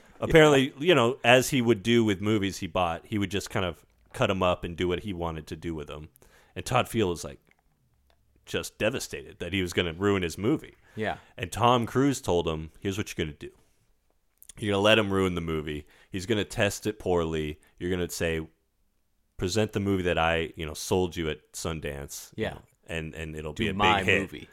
[0.20, 3.64] apparently, you know, as he would do with movies he bought, he would just kind
[3.66, 6.08] of cut them up and do what he wanted to do with them.
[6.56, 7.38] And Todd Field was like
[8.46, 10.74] just devastated that he was going to ruin his movie.
[10.96, 11.16] Yeah.
[11.38, 13.52] And Tom Cruise told him, "Here's what you're going to do.
[14.58, 15.86] You're going to let him ruin the movie.
[16.10, 17.58] He's going to test it poorly.
[17.78, 18.46] You're going to say,
[19.36, 22.30] present the movie that I, you know, sold you at Sundance.
[22.36, 22.50] you Yeah.
[22.50, 24.48] know, and and it'll Do be a my big hit." movie.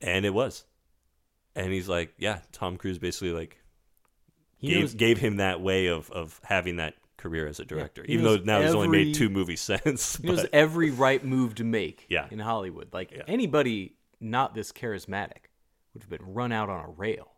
[0.00, 0.64] And it was.
[1.54, 3.58] And he's like, yeah, Tom Cruise basically like
[4.56, 8.02] He gave, knows, gave him that way of of having that career as a director.
[8.06, 10.16] he Even though now he's only made two movies since.
[10.16, 12.26] he but- every right move to make Yeah.
[12.30, 12.88] in Hollywood.
[12.92, 13.22] Like Yeah.
[13.28, 15.48] anybody not this charismatic
[15.94, 17.32] would have been run out on a rail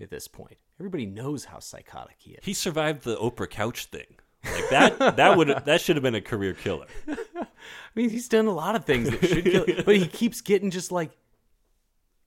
[0.00, 0.56] at this point.
[0.78, 2.44] Everybody knows how psychotic he is.
[2.44, 4.06] he survived the Oprah couch thing.
[4.44, 6.86] Like that that would that should have been a career killer.
[7.06, 7.46] I
[7.94, 10.90] mean, he's done a lot of things that should kill, but he keeps getting just
[10.90, 11.10] like,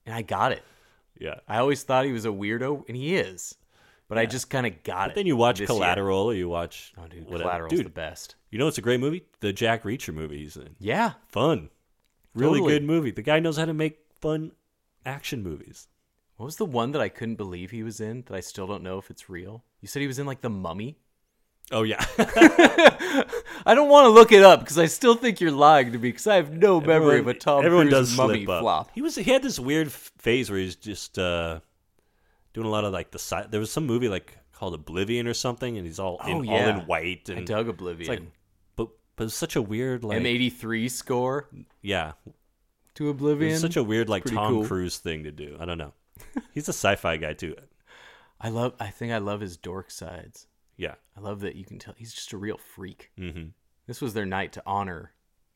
[0.06, 0.62] and I got it.
[1.18, 1.40] Yeah.
[1.48, 3.56] I always thought he was a weirdo, and he is,
[4.08, 5.14] but I just kind of got it.
[5.14, 5.66] Then you watch year.
[5.66, 7.42] Collateral or you watch Oh, dude, whatever.
[7.42, 8.34] Collateral's Dude, the best.
[8.50, 9.24] you know it's a great movie?
[9.40, 10.76] The Jack Reacher movie he's in.
[10.78, 11.70] Yeah, Fun.
[12.34, 12.72] Really Totally.
[12.74, 13.10] good movie.
[13.12, 14.52] The guy knows how to make fun
[15.06, 15.86] action movies.
[16.36, 18.82] what was the one that I couldn't believe he was in that I still don't
[18.82, 19.62] know if it's real?
[19.80, 20.98] You said he was in like The Mummy.
[21.72, 22.04] Oh yeah.
[23.66, 26.08] I don't want to look it up because I still think you're lying to me
[26.10, 28.90] because I have no memory of a Tom everyone Cruise does mummy flop.
[28.94, 31.60] He was he had this weird phase where he's just uh,
[32.54, 33.50] doing a lot of like the side.
[33.50, 36.68] There was some movie like called Oblivion or something, and he's all in, Oh, all
[36.68, 37.28] in white.
[37.28, 38.08] And I dug It's Oblivion.
[38.08, 38.22] like,
[38.76, 41.48] but but it's such a weird like M83 score
[41.82, 42.12] yeah.
[42.94, 43.52] to Oblivion.
[43.52, 44.66] It's such a weird like Tom cool.
[44.66, 45.56] Cruise thing to do.
[45.60, 45.92] I don't know.
[46.52, 47.54] He's a sci-fi guy too.
[48.40, 48.74] I love.
[48.80, 50.46] I think I love his dork sides.
[50.76, 50.94] Yeah.
[51.16, 53.10] I love that you can tell he's just a real freak.
[53.18, 53.48] Mm-hmm.
[53.86, 55.12] This was their night to honor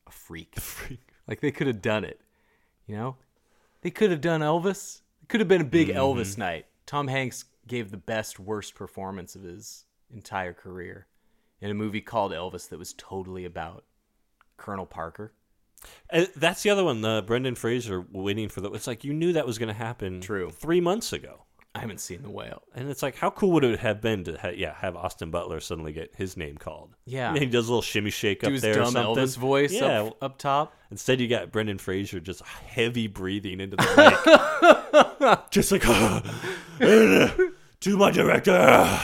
[0.07, 0.57] a freak.
[0.59, 0.99] Freak.
[1.27, 2.21] Like they could have done it,
[2.87, 3.15] you know.
[3.81, 5.01] They could have done Elvis.
[5.21, 5.97] It could have been a big Mm-hmm.
[5.99, 6.65] Elvis night.
[6.89, 11.05] Tom Hanks gave the best worst performance of his entire career
[11.61, 13.83] in a movie called Elvis that was totally about
[14.57, 15.31] Colonel Parker.
[16.09, 17.01] And that's the other one.
[17.01, 18.71] The Brendan Fraser waiting for the.
[18.71, 20.19] It's like you knew that was going to happen.
[20.19, 20.49] True.
[20.49, 21.43] Three months ago.
[21.75, 22.63] I haven't seen the whale.
[22.73, 25.59] And it's like, how cool would it have been to ha- yeah have Austin Butler
[25.59, 26.95] suddenly get his name called?
[27.05, 27.29] Yeah.
[27.29, 29.03] and he does a little shimmy shake up there or something.
[29.03, 30.01] Elvis voice Yeah.
[30.03, 30.73] up, up top.
[30.91, 33.83] Instead, you got Brendan Fraser just heavy breathing into the
[35.29, 35.83] mic, just like
[36.79, 38.99] to my director.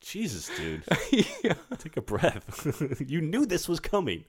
[0.00, 0.84] Jesus, dude,
[1.78, 3.02] take a breath.
[3.04, 4.24] you knew this was coming.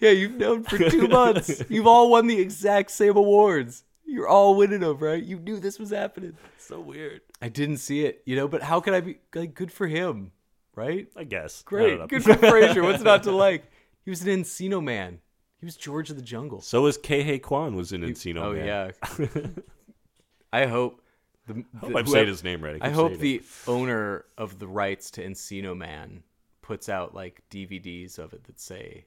[0.00, 1.62] Yeah, you've known for two months.
[1.68, 3.82] You've all won the exact same awards.
[4.10, 5.22] You're all winning over, right?
[5.22, 6.36] You knew this was happening.
[6.58, 7.20] So weird.
[7.42, 10.32] I didn't see it, you know, but how could I be like good for him,
[10.74, 11.06] right?
[11.14, 11.62] I guess.
[11.62, 12.82] Great, don't good for Fraser.
[12.82, 13.70] What's not to like?
[14.04, 15.18] He was an Encino Man.
[15.60, 16.60] He was George of the Jungle.
[16.62, 18.64] So was Ke Quan was in Encino oh Man.
[18.66, 19.46] yeah.
[20.52, 21.02] I hope
[21.46, 22.78] the, hope the- I'm whoever- saying his name right.
[22.80, 23.42] I I keep hope saying the it.
[23.66, 26.22] owner of the rights to Encino Man
[26.62, 29.04] puts out like DVDs of it that say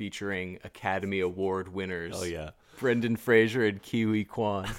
[0.00, 2.14] featuring Academy Award winners.
[2.16, 2.52] Oh yeah.
[2.78, 4.66] Brendan Fraser and Kiwi Kwan.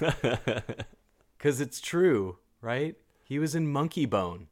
[1.38, 2.94] Because it's true, right?
[3.24, 4.46] He was in Monkey Bone.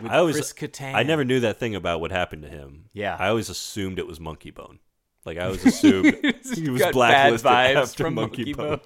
[0.00, 0.94] I always, Chris Kattan.
[0.94, 2.84] I never knew that thing about what happened to him.
[2.92, 3.16] Yeah.
[3.18, 4.78] I always assumed it was Monkey Bone.
[5.24, 6.16] Like I always assumed
[6.54, 8.68] he was blacklisted after Monkey, Monkey Bone.
[8.68, 8.80] Bone.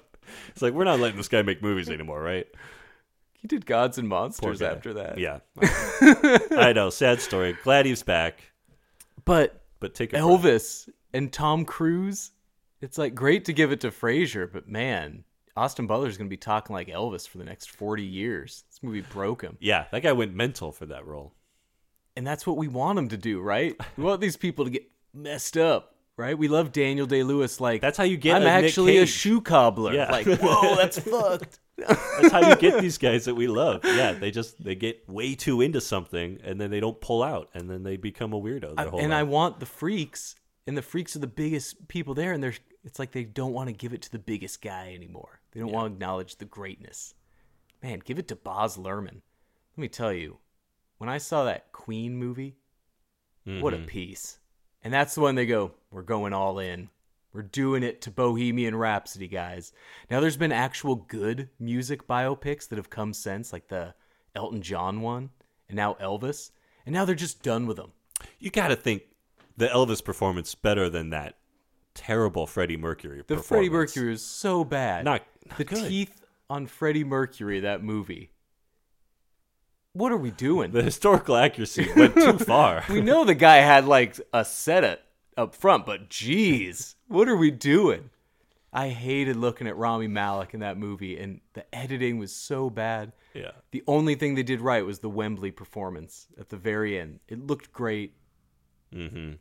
[0.49, 2.47] It's like we're not letting this guy make movies anymore, right?
[3.33, 5.17] He did Gods and Monsters after that.
[5.19, 5.39] Yeah.
[6.51, 6.91] I know.
[6.91, 7.57] Sad story.
[7.63, 8.41] Glad he's back.
[9.25, 10.23] But But take a breath.
[10.23, 12.31] Elvis and Tom Cruise,
[12.79, 15.25] it's like great to give it to Fraser, but man,
[15.57, 18.63] Austin Butler's going to be talking like Elvis for the next 40 years.
[18.69, 19.57] This movie broke him.
[19.59, 21.33] Yeah, that guy went mental for that role.
[22.15, 23.75] And that's what we want him to do, right?
[23.97, 26.37] We want these people to get messed up, right?
[26.37, 27.59] We love Daniel Day Lewis.
[27.59, 29.93] Like, That's how you get I'm a Nick actually a shoe cobbler.
[29.93, 30.11] Yeah.
[30.11, 31.59] Like, whoa, that's fucked.
[31.77, 33.81] That's how you get these guys that we love.
[33.83, 37.49] Yeah, they just they get way too into something and then they don't pull out
[37.55, 40.35] and then they become a weirdo I- and I want the freaks,
[40.67, 43.67] and the freaks are the biggest people there, and they're it's like they don't want
[43.69, 45.39] to give it to the biggest guy anymore.
[45.51, 47.13] They don't want to acknowledge the greatness.
[47.81, 49.21] Man, give it to Baz Luhrmann.
[49.75, 50.37] Let me tell you,
[50.97, 52.57] when I saw that Queen movie,
[53.45, 53.85] what a Mm-hmm.
[53.87, 54.37] piece!
[54.83, 56.89] And that's the one they go, we're going all in.
[57.33, 59.71] We're doing it to Bohemian Rhapsody, guys.
[60.09, 63.93] Now, there's been actual good music biopics that have come since, like the
[64.35, 65.29] Elton John one,
[65.69, 66.51] and now Elvis,
[66.85, 67.91] and now they're just done with them.
[68.39, 69.03] you got to think
[69.55, 71.37] the Elvis performance better than that
[71.93, 73.47] terrible Freddie Mercury performance.
[73.47, 73.47] The.
[73.47, 75.05] Freddie Mercury is so bad.
[75.05, 75.87] Not- not the good.
[75.87, 78.31] teeth on Freddie Mercury that movie.
[79.93, 80.71] What are we doing?
[80.71, 82.83] The historical accuracy went too far.
[82.89, 85.01] we know the guy had like a set it
[85.37, 88.09] up front, but geez, what are we doing?
[88.73, 93.11] I hated looking at Rami Malek in that movie, and the editing was so bad.
[93.33, 93.51] yeah.
[93.71, 97.19] The only thing they did right was the Wembley performance at the very end.
[97.27, 98.13] It looked great.
[98.95, 99.33] Mm-hmm.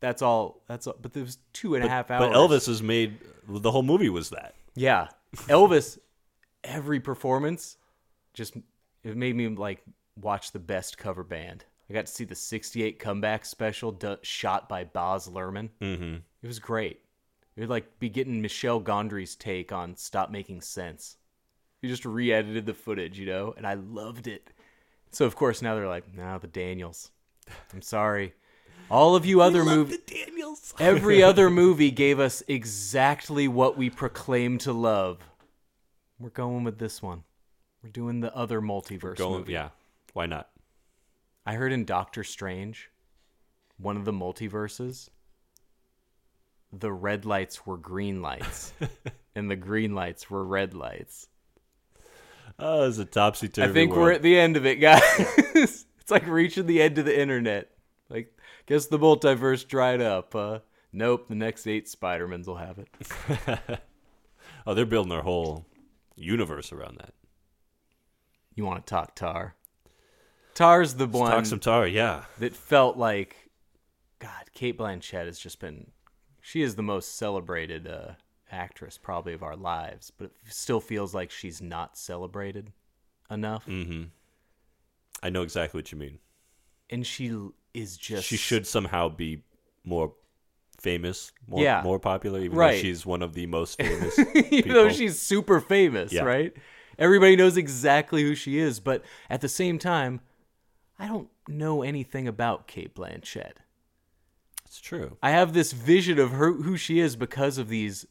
[0.00, 0.62] That's all.
[0.66, 0.96] That's all.
[1.00, 2.28] But there was two and a half hours.
[2.28, 4.54] But Elvis was made the whole movie was that.
[4.74, 5.08] Yeah,
[5.46, 5.98] Elvis.
[6.64, 7.76] every performance,
[8.34, 8.54] just
[9.04, 9.82] it made me like
[10.16, 11.64] watch the best cover band.
[11.90, 15.70] I got to see the '68 comeback special do- shot by Baz Luhrmann.
[15.80, 16.16] Mm-hmm.
[16.42, 17.00] It was great.
[17.56, 21.16] It would like be getting Michel Gondry's take on "Stop Making Sense."
[21.80, 24.50] He just re-edited the footage, you know, and I loved it.
[25.10, 27.10] So of course now they're like, "Now the Daniels."
[27.74, 28.34] I'm sorry.
[28.90, 30.74] All of you other movies, The Daniels.
[30.78, 35.18] every other movie gave us exactly what we proclaim to love.
[36.18, 37.24] We're going with this one.
[37.82, 39.52] We're doing the other multiverse Going, movie.
[39.54, 39.70] yeah.
[40.12, 40.48] Why not?
[41.44, 42.90] I heard in Doctor Strange,
[43.78, 45.08] one of the multiverses,
[46.72, 48.72] the red lights were green lights,
[49.34, 51.26] and the green lights were red lights.
[52.58, 53.70] Oh, it's a topsy turvy.
[53.70, 55.02] I think we're at the end of it, guys.
[55.54, 57.70] it's like reaching the end of the internet.
[58.08, 60.34] Like, guess the multiverse dried up.
[60.34, 60.58] Uh,
[60.92, 63.80] nope, the next eight Spider-Mans will have it.
[64.64, 65.66] Oh, they're building their whole
[66.14, 67.14] universe around that.
[68.54, 69.54] You want to talk tar?
[70.54, 72.24] Tar's the one Talk some tar, yeah.
[72.38, 73.36] that felt like,
[74.18, 75.90] God, Cate Blanchett has just been,
[76.42, 78.12] she is the most celebrated uh,
[78.50, 82.72] actress probably of our lives, but it still feels like she's not celebrated
[83.30, 83.64] enough.
[83.66, 84.08] Mm.
[85.22, 86.18] I know exactly what you mean.
[86.90, 87.34] And she
[87.72, 88.26] is just.
[88.26, 89.44] She should somehow be
[89.84, 90.12] more
[90.80, 91.80] famous, more, Yeah.
[91.82, 92.72] more popular, even Right.
[92.72, 94.18] though she's one of the most famous.
[94.50, 96.24] even though she's super famous, Yeah.
[96.24, 96.52] right?
[96.98, 100.20] Everybody knows exactly who she is, but at the same time,
[100.98, 103.54] I don't know anything about Cate Blanchett.
[104.64, 105.16] It's true.
[105.22, 108.06] I have this vision of her who she is because of these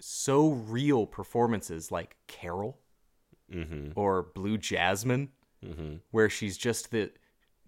[0.00, 2.78] so real performances like Carol
[3.50, 3.92] mm-hmm.
[3.96, 5.30] or Blue Jasmine,
[5.64, 5.96] mm-hmm.
[6.10, 7.10] where she's just the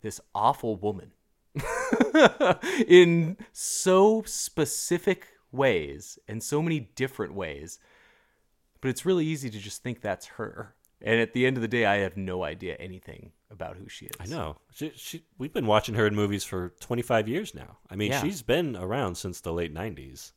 [0.02, 1.12] this awful woman
[2.86, 7.78] in so specific ways and so many different ways.
[8.86, 10.76] But it's really easy to just think that's her.
[11.02, 14.06] And at the end of the day, I have no idea anything about who she
[14.06, 14.12] is.
[14.20, 14.58] I know.
[14.72, 17.78] She, she, we've been watching her in movies for 25 years now.
[17.90, 18.22] I mean, Yeah.
[18.22, 20.30] she's been around since the late 90s.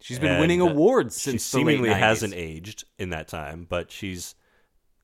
[0.00, 1.98] She's been And, winning uh, awards she since the late seemingly 90s.
[1.98, 4.36] hasn't aged in that time, but she's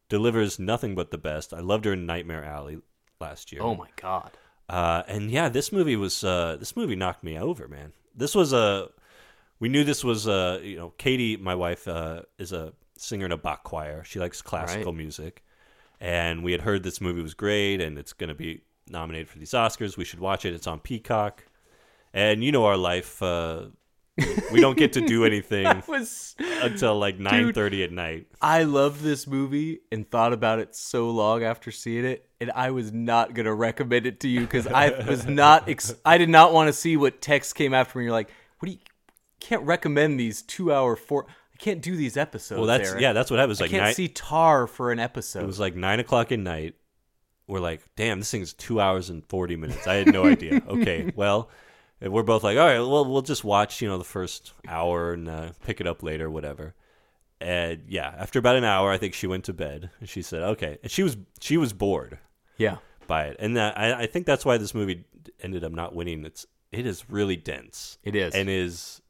[0.08, 1.52] delivers nothing but the best.
[1.52, 2.78] I loved her in Nightmare Alley
[3.20, 3.62] last year.
[3.62, 4.30] Oh my god.
[4.68, 7.94] Uh, and yeah, this movie was uh, this movie knocked me over, man.
[8.14, 8.90] This was a
[9.60, 13.32] we knew this was a you know Katie, my wife, uh, is a singer in
[13.32, 14.02] a Bach choir.
[14.04, 14.98] She likes classical Right.
[14.98, 15.42] music,
[16.00, 19.38] and we had heard this movie was great and it's going to be nominated for
[19.38, 19.96] these Oscars.
[19.96, 20.54] We should watch it.
[20.54, 21.44] It's on Peacock,
[22.14, 23.22] and you know our life.
[23.22, 23.66] Uh,
[24.50, 28.28] we don't get to do anything was until like nine thirty at night.
[28.40, 32.70] I loved this movie and thought about it so long after seeing it, and I
[32.70, 35.68] was not gonna recommend it to you because I was not.
[35.68, 38.04] Ex- I did not want to see what text came after me.
[38.06, 38.78] You're like, what do you?
[39.40, 41.26] Can't recommend these two hour four.
[41.28, 42.58] I can't do these episodes.
[42.58, 43.00] Well, that's Eric.
[43.00, 43.50] yeah, that's what happened.
[43.50, 45.42] It was I like can't nine, see Tár for an episode.
[45.42, 46.74] It was like nine o'clock at night.
[47.46, 49.86] We're like, damn, this thing's two hours and forty minutes.
[49.86, 50.60] I had no idea.
[50.68, 51.48] Okay, well,
[52.00, 55.12] and we're both like, all right, well, we'll just watch, you know, the first hour
[55.12, 56.74] and uh, pick it up later, whatever.
[57.40, 59.90] And yeah, after about an hour, I think she went to bed.
[60.00, 62.18] And she said, okay, and she was she was bored
[62.58, 65.04] yeah, by it, and that, I, I think that's why this movie
[65.42, 66.24] ended up not winning.
[66.24, 67.98] It's it is really dense.
[68.02, 68.34] It is.
[68.34, 69.00] and is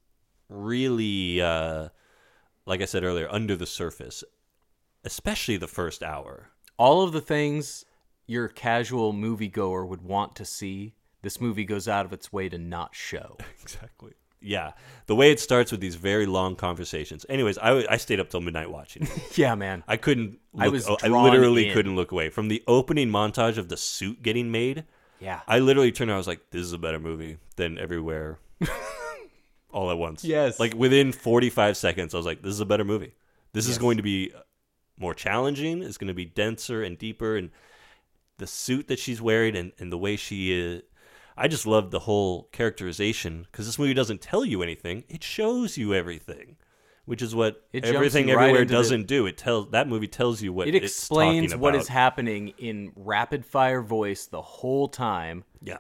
[0.49, 1.89] really, uh,
[2.67, 4.23] like I said earlier, under the surface,
[5.05, 6.51] especially the first hour.
[6.79, 7.85] all of the things
[8.27, 10.95] your casual moviegoer would want to see.
[11.23, 13.37] This movie goes out of its way to not show.
[13.63, 14.13] Exactly.
[14.41, 14.73] Yeah,
[15.07, 17.25] the way it starts with these very long conversations.
[17.29, 19.09] Anyways, I, I stayed up till midnight watching.
[19.35, 19.83] yeah, man.
[19.89, 20.39] I couldn't.
[20.53, 21.73] Look, I was I literally in.
[21.75, 24.85] couldn't look away from the opening montage of the suit getting made.
[25.19, 25.41] Yeah.
[25.49, 26.11] I literally turned.
[26.11, 28.39] around, I was like, "This is a better movie than Everywhere."
[29.77, 30.25] all at once.
[30.25, 30.59] Yes.
[30.59, 33.13] Like within forty five seconds, I was like, "This is a better movie.
[33.53, 33.79] This is Yes.
[33.79, 34.41] going to be uh,
[34.99, 35.83] more challenging.
[35.83, 37.51] It's going to be denser and deeper, and
[38.39, 40.83] the suit that she's wearing and, and the way she is."
[41.39, 45.77] I just love the whole characterization because this movie doesn't tell you anything; it shows
[45.77, 46.57] you everything,
[47.05, 49.27] which is what It jumps everything you right everywhere into the- doesn't do.
[49.27, 51.83] It tells that movie tells you what it it's explains talking what about.
[51.83, 55.45] is happening in rapid fire voice the whole time.
[55.63, 55.79] Yeah,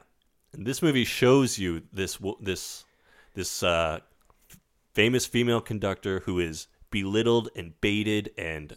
[0.52, 2.84] and this movie shows you this wo- this
[3.36, 4.00] this uh,
[4.92, 8.76] famous female conductor who is belittled and baited and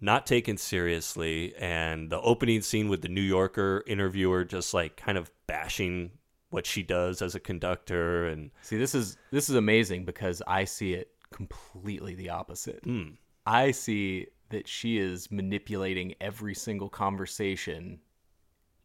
[0.00, 5.16] not taken seriously, and the opening scene with the New Yorker interviewer just like kind
[5.16, 6.10] of bashing
[6.50, 10.64] what she does as a conductor, and See, this is this is amazing because I
[10.64, 12.80] see it completely the opposite.
[12.84, 13.12] Hmm.
[13.46, 18.00] I see that she is manipulating every single conversation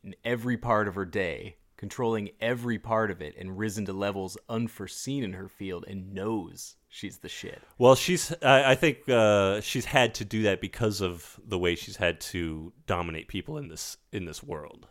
[0.03, 4.37] in every part of her day, controlling every part of it, and risen to levels
[4.49, 7.61] unforeseen in her field, and knows she's the shit.
[7.77, 8.33] Well, she's.
[8.41, 12.19] I, I think uh, she's had to do that because of the way she's had
[12.21, 14.87] to dominate people in this in this world.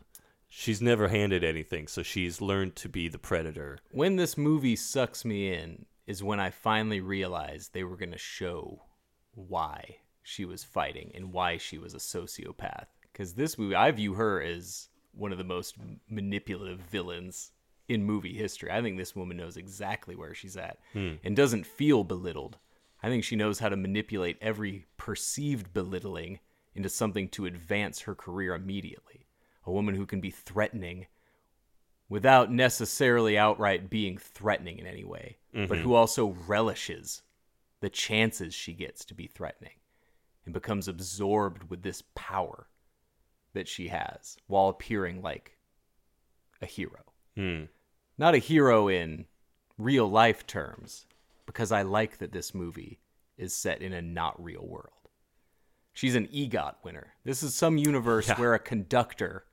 [0.48, 3.78] She's never handed anything, so she's learned to be the predator.
[3.90, 8.18] When this movie sucks me in is when I finally realized they were going to
[8.18, 8.84] show
[9.34, 12.86] why she was fighting and why she was a sociopath.
[13.12, 15.76] Because this movie, I view her as one of the most
[16.08, 17.52] manipulative villains
[17.88, 18.70] in movie history.
[18.70, 21.14] I think this woman knows exactly where she's at hmm.
[21.24, 22.58] and doesn't feel belittled.
[23.02, 26.40] I think she knows how to manipulate every perceived belittling
[26.74, 29.26] into something to advance her career immediately.
[29.64, 31.06] A woman who can be threatening
[32.08, 35.92] without necessarily outright being threatening in any way, but who mm-hmm.
[35.92, 37.22] also relishes
[37.80, 39.72] the chances she gets to be threatening
[40.44, 42.68] and becomes absorbed with this power
[43.56, 45.56] that she has while appearing like
[46.62, 47.00] a hero.
[47.36, 47.64] Hmm.
[48.16, 49.26] Not a hero in
[49.76, 51.04] real life terms,
[51.44, 53.00] because I like that this movie
[53.36, 54.92] is set in a not real world.
[55.92, 57.14] She's an EGOT winner.
[57.24, 58.38] This is some universe Yeah.
[58.40, 59.44] where a conductor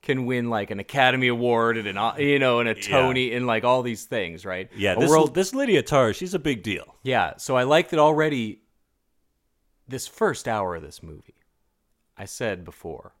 [0.00, 3.62] can win like an Academy Award and an you know and a Tony and like
[3.62, 4.68] all these things, right?
[4.76, 6.96] Yeah, A this world this Lydia Tár, she's a big deal.
[7.04, 8.62] yeah, so I like that already.
[9.86, 11.34] This first hour of this movie,
[12.16, 13.14] I said before,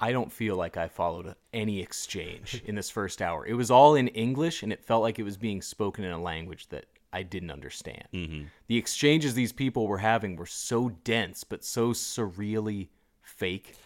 [0.00, 3.46] I don't feel like I followed any exchange in this first hour.
[3.46, 6.20] It was all in English, and it felt like it was being spoken in a
[6.20, 8.04] language that I didn't understand.
[8.12, 8.44] Mm-hmm.
[8.66, 12.88] The exchanges these people were having were so dense, but so surreally
[13.22, 13.76] fake.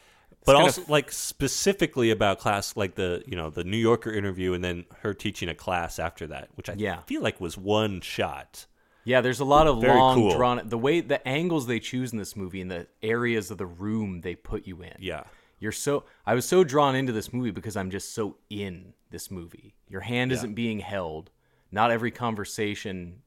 [0.46, 4.54] But also of- like specifically about class like the you know the New Yorker interview
[4.54, 7.00] and then her teaching a class after that, which I Yeah.
[7.02, 8.66] feel like was one shot.
[9.04, 10.36] Yeah, there's a lot of Very long cool.
[10.36, 13.66] drawn the way the angles they choose in this movie and the areas of the
[13.66, 14.94] room they put you in.
[15.00, 15.24] Yeah.
[15.60, 19.30] You're so I was so drawn into this movie because I'm just so in this
[19.30, 19.74] movie.
[19.88, 21.30] Your hand isn't being held.
[21.70, 23.22] Not every conversation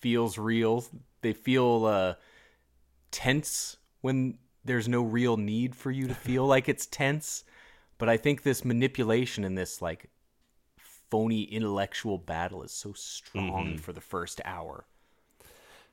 [0.00, 0.84] feels real.
[1.22, 2.14] They feel uh,
[3.10, 7.44] tense when there's no real need for you to feel like it's tense.
[7.98, 10.10] But I think this manipulation and this like
[11.10, 14.84] phony intellectual battle is so strong for the first hour.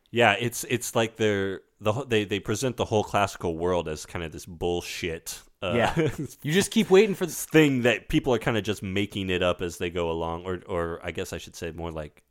[0.10, 4.26] Yeah, it's it's like they're the they they present the whole classical world as kind
[4.26, 5.94] of this bullshit uh, Yeah.
[6.42, 9.44] you just keep waiting for this thing that people are kind of just making it
[9.44, 12.24] up as they go along, or or I guess I should say more like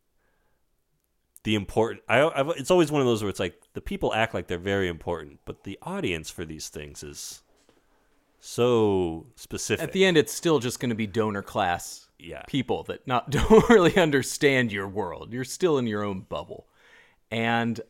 [1.44, 2.02] the important.
[2.08, 4.58] I I've, it's always one of those where it's like the people act like they're
[4.58, 7.42] very important, but the audience for these things is
[8.40, 9.82] so specific.
[9.84, 12.42] At the end, it's still just going to be donor class Yeah.
[12.46, 15.32] people that not don't really understand your world.
[15.32, 16.66] You're still in your own bubble,
[17.30, 17.80] and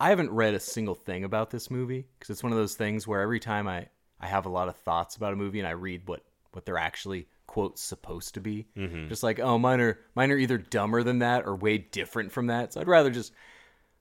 [0.00, 3.06] I haven't read a single thing about this movie because it's one of those things
[3.06, 3.88] where every time I
[4.24, 6.22] I have a lot of thoughts about a movie and I read what
[6.52, 8.66] what they're actually quote supposed to be,
[9.08, 12.46] just like oh mine are mine are either dumber than that or way different from
[12.46, 12.72] that.
[12.72, 13.32] So I'd rather just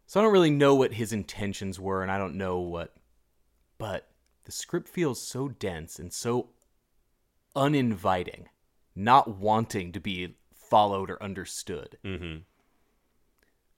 [0.05, 2.93] so I don't really know what his intentions were, and I don't know what,
[3.78, 4.07] but
[4.45, 6.49] the script feels so dense and so
[7.55, 8.47] uninviting,
[8.95, 11.97] not wanting to be followed or understood.
[12.05, 12.38] Mm-hmm.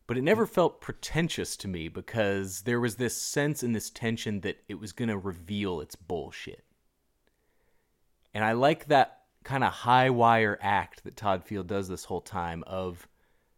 [0.07, 4.41] But it never felt pretentious to me because there was this sense and this tension
[4.41, 6.63] that it was going to reveal its bullshit.
[8.33, 12.21] And I like that kind of high wire act that Todd Field does this whole
[12.21, 13.07] time of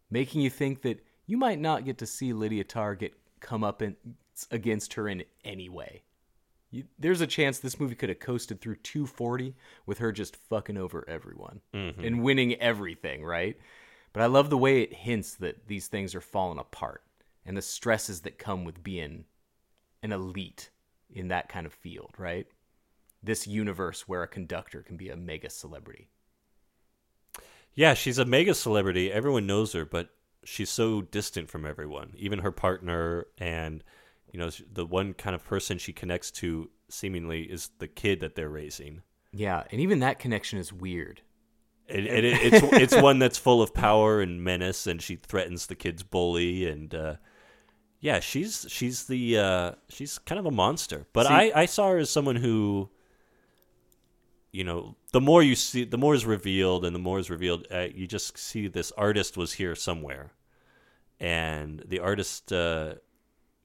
[0.09, 3.81] making you think that you might not get to see Lydia Tár get come up
[3.81, 3.95] in,
[4.51, 6.03] against her in any way.
[6.69, 10.77] You, there's a chance this movie could have coasted through 240 with her just fucking
[10.77, 12.03] over everyone mm-hmm.
[12.03, 13.57] and winning everything, right?
[14.18, 17.03] But I love the way it hints that these things are falling apart
[17.45, 19.26] and the stresses that come with being
[20.01, 20.72] an elite
[21.13, 22.47] in that kind of field, right?
[23.22, 26.07] This universe where a conductor can be a mega celebrity.
[27.76, 29.11] Yeah, she's a mega celebrity.
[29.11, 30.09] Everyone knows her, but
[30.43, 33.28] she's so distant from everyone, even her partner.
[33.38, 33.84] And,
[34.34, 38.34] you know, the one kind of person she connects to seemingly is the kid that
[38.34, 39.03] they're raising.
[39.32, 41.22] Yeah, and even that connection is weird.
[41.97, 46.03] It, it's it's one that's full of power and menace, and she threatens the kid's
[46.03, 47.15] bully, and uh,
[48.01, 51.07] yeah, she's she's the uh, she's kind of a monster.
[51.13, 52.89] But See- I I saw her as someone who,
[54.51, 57.65] you know, the more you see, the more is revealed, and the more is revealed,
[57.71, 60.31] uh, you just see this artist was here somewhere,
[61.21, 62.95] and the artist uh,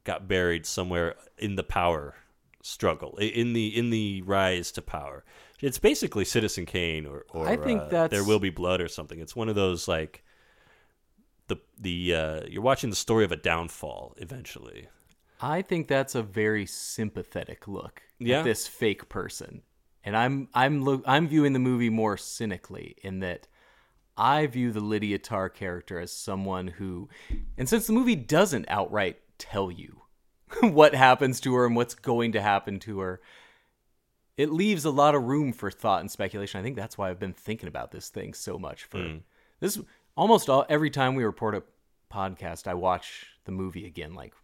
[0.04, 2.14] got buried somewhere in the power
[2.62, 5.24] struggle, in the in the rise to power.
[5.62, 8.88] It's basically Citizen Kane or, or I think uh, that's- There Will Be Blood or
[8.88, 9.20] something.
[9.20, 10.22] It's one of those like
[11.48, 14.88] the the uh, you're watching the story of a downfall eventually.
[15.40, 18.38] I think that's a very sympathetic look Yeah.
[18.40, 19.62] at this fake person.
[20.04, 23.46] And I'm I'm lo- I'm viewing the movie more cynically in that
[24.16, 27.08] I view the Lydia Tár character as someone who
[27.56, 30.02] and since the movie doesn't outright tell you
[30.60, 33.20] what happens to her and what's going to happen to her,
[34.36, 36.58] it leaves a lot of room for thought and speculation.
[36.58, 39.20] I think that's why I've been thinking about this thing so much for mm.
[39.60, 39.78] this
[40.16, 41.62] almost all every time we report a
[42.12, 44.34] podcast, I watch the movie again like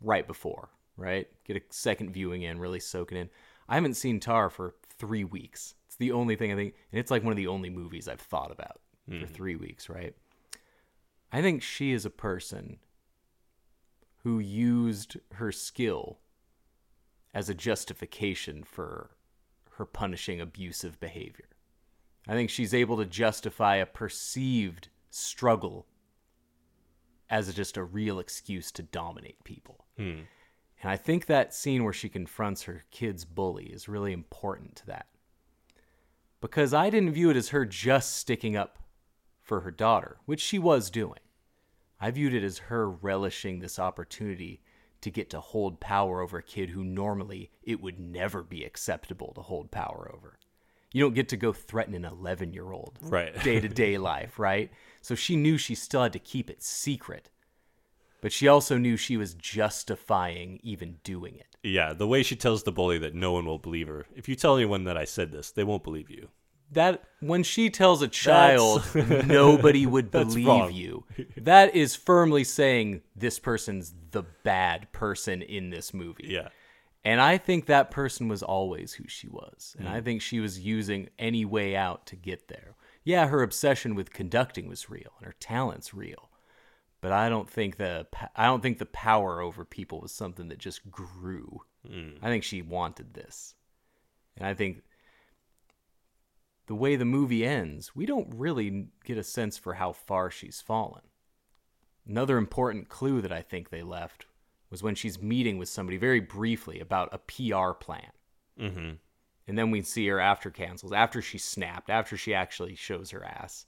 [0.00, 1.28] right before, right?
[1.44, 3.30] Get a second viewing in, really soak it in.
[3.68, 5.74] I haven't seen Tár for three weeks.
[5.86, 8.20] It's the only thing I think, and it's like one of the only movies I've
[8.20, 9.30] thought about for mm.
[9.30, 10.14] three weeks, right?
[11.32, 12.78] I think she is a person
[14.22, 16.18] who used her skill
[17.36, 19.10] as a justification for
[19.72, 21.50] her punishing abusive behavior.
[22.26, 25.86] I think she's able to justify a perceived struggle
[27.28, 29.84] as just a real excuse to dominate people.
[29.98, 30.20] Hmm.
[30.80, 34.86] And I think that scene where she confronts her kid's bully is really important to
[34.86, 35.08] that.
[36.40, 38.78] Because I didn't view it as her just sticking up
[39.42, 41.20] for her daughter, which she was doing.
[42.00, 44.62] I viewed it as her relishing this opportunity
[45.00, 49.32] to get to hold power over a kid who normally it would never be acceptable
[49.34, 50.38] to hold power over.
[50.92, 53.38] You don't get to go threaten an 11 year old Right.
[53.42, 54.70] day to day life, right?
[55.02, 57.30] So she knew she still had to keep it secret.
[58.22, 61.56] But she also knew she was justifying even doing it.
[61.62, 64.06] Yeah, the way she tells the bully that no one will believe her.
[64.14, 66.28] If you tell anyone that I said this, they won't believe you.
[66.72, 68.82] That when she tells a child
[69.26, 71.04] nobody would believe you,
[71.36, 76.26] that is firmly saying this person's the bad person in this movie.
[76.28, 76.48] Yeah.
[77.04, 79.76] And I think that person was always who she was.
[79.78, 79.92] And Mm.
[79.92, 82.74] I think she was using any way out to get there.
[83.04, 86.30] Yeah, her obsession with conducting was real and her talent's real.
[87.00, 90.58] But I don't think the I don't think the power over people was something that
[90.58, 91.62] just grew.
[91.88, 92.18] Mm.
[92.20, 93.54] I think she wanted this.
[94.36, 94.82] And I think
[96.66, 100.60] the way the movie ends, we don't really get a sense for how far she's
[100.60, 101.02] fallen.
[102.08, 104.26] Another important clue that I think they left
[104.70, 108.10] was when she's meeting with somebody very briefly about a PR plan.
[108.60, 108.92] Mm-hmm.
[109.48, 113.24] And then we see her after cancels, after she snapped, after she actually shows her
[113.24, 113.66] ass.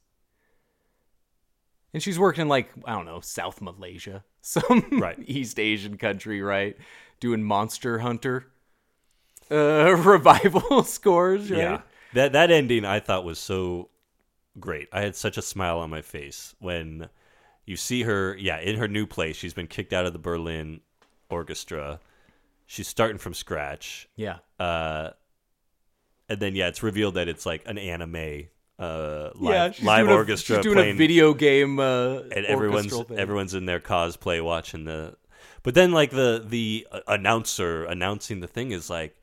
[1.94, 5.18] And she's working in like, I don't know, South Malaysia, some Right.
[5.24, 6.76] East Asian country, right?
[7.20, 8.46] Doing Monster Hunter
[9.51, 11.59] uh, revival scores, right?
[11.59, 11.80] Yeah.
[12.15, 13.91] That that ending I thought was so
[14.59, 14.89] great.
[14.93, 17.09] I had such a smile on my face when
[17.67, 19.37] you see her, yeah, in her new place.
[19.37, 20.81] She's been kicked out of the Berlin
[21.31, 22.01] orchestra.
[22.67, 24.09] She's starting from scratch.
[24.17, 24.39] Yeah.
[24.59, 25.11] Uh
[26.29, 28.49] and then yeah, it's revealed that it's like an anime
[28.79, 32.47] uh live, yeah, live doing a- orchestra she's doing playing a video game uh, and
[32.47, 33.19] everyone's thing.
[33.19, 35.17] everyone's in their cosplay watching the
[35.65, 39.18] but then like the the uh, announcer announcing the thing is like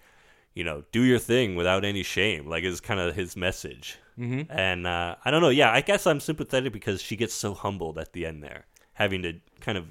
[0.56, 4.47] you know do your thing without any shame like is kind of his message Mhm.
[4.49, 7.97] and uh, i don't know yeah i guess i'm sympathetic because she gets so humbled
[7.99, 9.86] at the end there having to kind of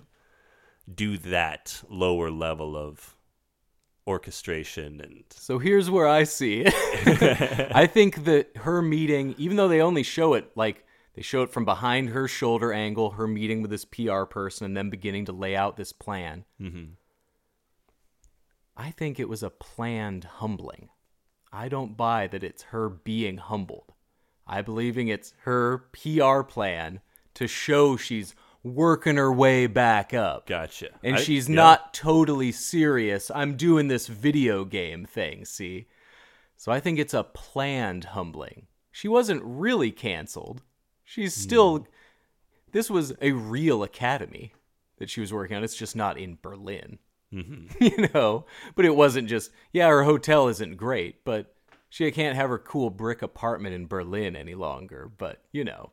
[0.93, 3.15] do that lower level of
[4.07, 6.75] orchestration and So here's where I see it.
[7.75, 10.85] I think that her meeting, even though they only show it like
[11.15, 14.77] they show it from behind her shoulder angle, her meeting with this PR person, and
[14.77, 16.45] then beginning to lay out this plan.
[16.61, 16.97] Mhm.
[18.77, 20.89] I think it was a planned humbling.
[21.53, 23.93] I don't buy that it's her being humbled.
[24.47, 27.01] I believing it's her PR plan
[27.35, 30.47] to show she's working her way back up.
[30.47, 30.89] Gotcha.
[31.03, 31.55] And I- she's yeah.
[31.55, 33.31] not totally serious.
[33.33, 35.87] I'm doing this video game thing, see?
[36.57, 38.67] So I think it's a planned humbling.
[38.91, 40.63] She wasn't really canceled.
[41.05, 41.41] She's hmm.
[41.41, 41.87] still.
[42.73, 44.53] This was a real academy
[44.99, 45.63] that she was working on.
[45.63, 46.99] It's just not in Berlin.
[47.81, 48.47] you know?
[48.75, 51.55] But it wasn't just, yeah, her hotel isn't great, but
[51.89, 55.11] she can't have her cool brick apartment in Berlin any longer.
[55.17, 55.91] But, you know,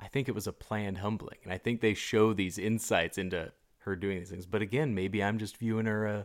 [0.00, 1.38] I think it was a planned humbling.
[1.44, 4.46] And I think they show these insights into her doing these things.
[4.46, 6.22] But again, maybe I'm just viewing her uh,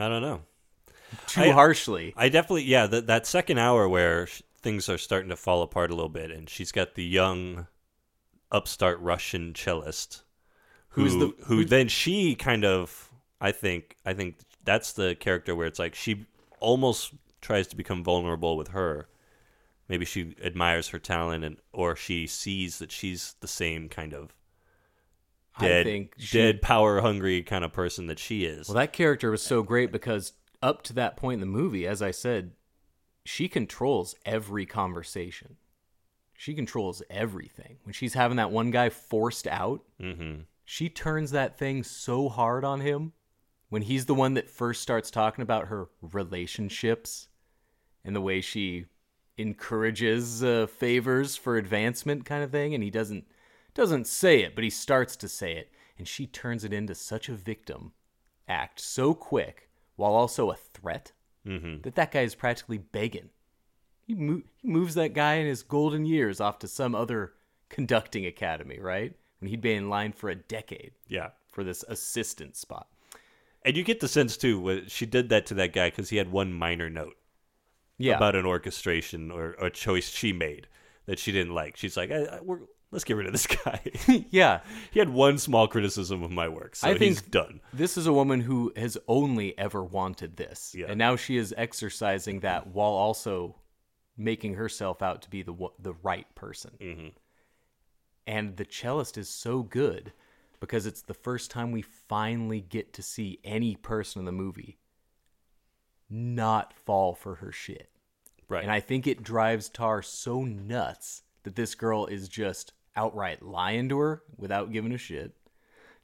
[0.00, 0.40] i don't know
[1.26, 2.14] too I- harshly.
[2.16, 5.90] I definitely, yeah, that that second hour where sh- things are starting to fall apart
[5.90, 7.66] a little bit, and she's got the young,
[8.50, 10.22] upstart Russian cellist,
[10.90, 13.11] who Who's the- who then she kind of,
[13.42, 16.26] I think, I think that's the character where it's like she
[16.60, 19.08] almost tries to become vulnerable with her.
[19.88, 24.34] Maybe she admires her talent, and or she sees that she's the same kind of
[25.56, 28.68] I dead, think she- dead, power hungry kind of person that she is.
[28.68, 30.32] Well, that character was so great because
[30.62, 32.52] up to that point in the movie, as I said,
[33.24, 35.56] she controls every conversation.
[36.32, 37.78] She controls everything.
[37.82, 40.42] When she's having that one guy forced out, mm-hmm.
[40.64, 43.12] she turns that thing so hard on him
[43.72, 47.28] when he's the one that first starts talking about her relationships
[48.04, 48.84] and the way she
[49.38, 53.24] encourages uh, favors for advancement kind of thing and he doesn't
[53.74, 57.28] doesn't say it but he starts to say it and she turns it into such
[57.28, 57.92] a victim
[58.48, 61.12] act so quick while also a threat
[61.44, 61.80] Mm-hmm.
[61.82, 63.30] that that guy is practically begging
[64.06, 67.32] he, mo- he moves that guy in his golden years off to some other
[67.68, 71.30] conducting academy right when he'd been in line for a decade Yeah.
[71.50, 72.86] for this assistant spot
[73.64, 76.32] And you get the sense too, she did that to that guy because he had
[76.32, 77.16] one minor note
[77.98, 80.66] yeah about an orchestration or, a choice she made
[81.06, 81.76] that she didn't like.
[81.76, 82.60] She's like, I, I, we're,
[82.90, 83.80] let's get rid of this guy.
[84.30, 84.60] yeah
[84.90, 87.60] he had one small criticism of my work, so I think he's done.
[87.72, 90.86] This is a woman who has only ever wanted this, Yeah.
[90.88, 93.56] and now she is exercising that while also
[94.16, 96.72] making herself out to be the the right person.
[96.80, 97.08] Mm-hmm.
[98.26, 100.12] And the cellist is so good
[100.62, 104.78] because it's the first time we finally get to see any person in the movie
[106.08, 107.90] not fall for her shit.
[108.48, 108.62] Right.
[108.62, 113.88] And I think it drives Tár so nuts that this girl is just outright lying
[113.88, 115.34] to her without giving a shit,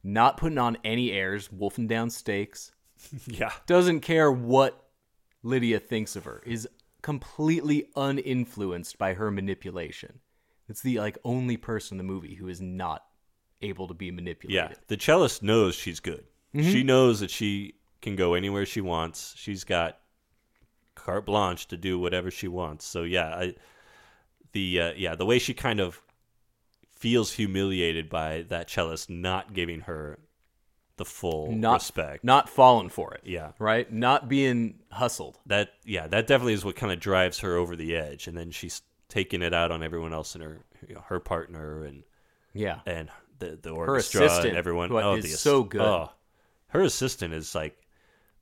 [0.02, 2.72] not putting on any airs, wolfing down stakes,
[3.28, 3.52] yeah.
[3.68, 4.88] doesn't care what
[5.44, 6.68] Lydia thinks of her, is
[7.00, 10.18] completely uninfluenced by her manipulation.
[10.68, 13.04] It's the like only person in the movie who is not
[13.62, 14.70] able to be manipulated.
[14.70, 14.76] Yeah.
[14.88, 16.24] The cellist knows she's good.
[16.54, 16.70] Mm-hmm.
[16.70, 19.34] She knows that she can go anywhere she wants.
[19.36, 19.98] She's got
[20.94, 22.84] carte blanche to do whatever she wants.
[22.86, 23.54] So yeah, I,
[24.52, 26.00] the uh, yeah the way she kind of
[26.90, 30.18] feels humiliated by that cellist not giving her
[30.96, 32.24] the full Not respect.
[32.24, 33.20] not falling for it.
[33.24, 33.52] Yeah.
[33.60, 33.90] Right?
[33.92, 35.38] Not being hustled.
[35.46, 38.50] that yeah that definitely is what kind of drives her over the edge, and then
[38.50, 42.02] she's taking it out on everyone else in her you know, her partner and
[42.52, 42.80] Yeah.
[42.86, 44.92] and the the orchestra assistant, and everyone.
[44.92, 45.80] oh, is the so good.
[45.80, 46.10] Oh,
[46.68, 47.76] her assistant is like,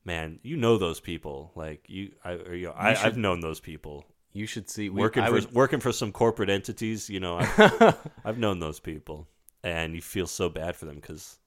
[0.04, 1.52] man, you know those people.
[1.54, 5.00] Like you, I, or, you know, I I've known those people You should see we,
[5.00, 7.08] working I for would- working for some corporate entities.
[7.10, 9.28] You know, I've, I've known those people,
[9.62, 11.38] and you feel so bad for them because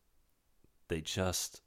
[0.88, 1.62] they just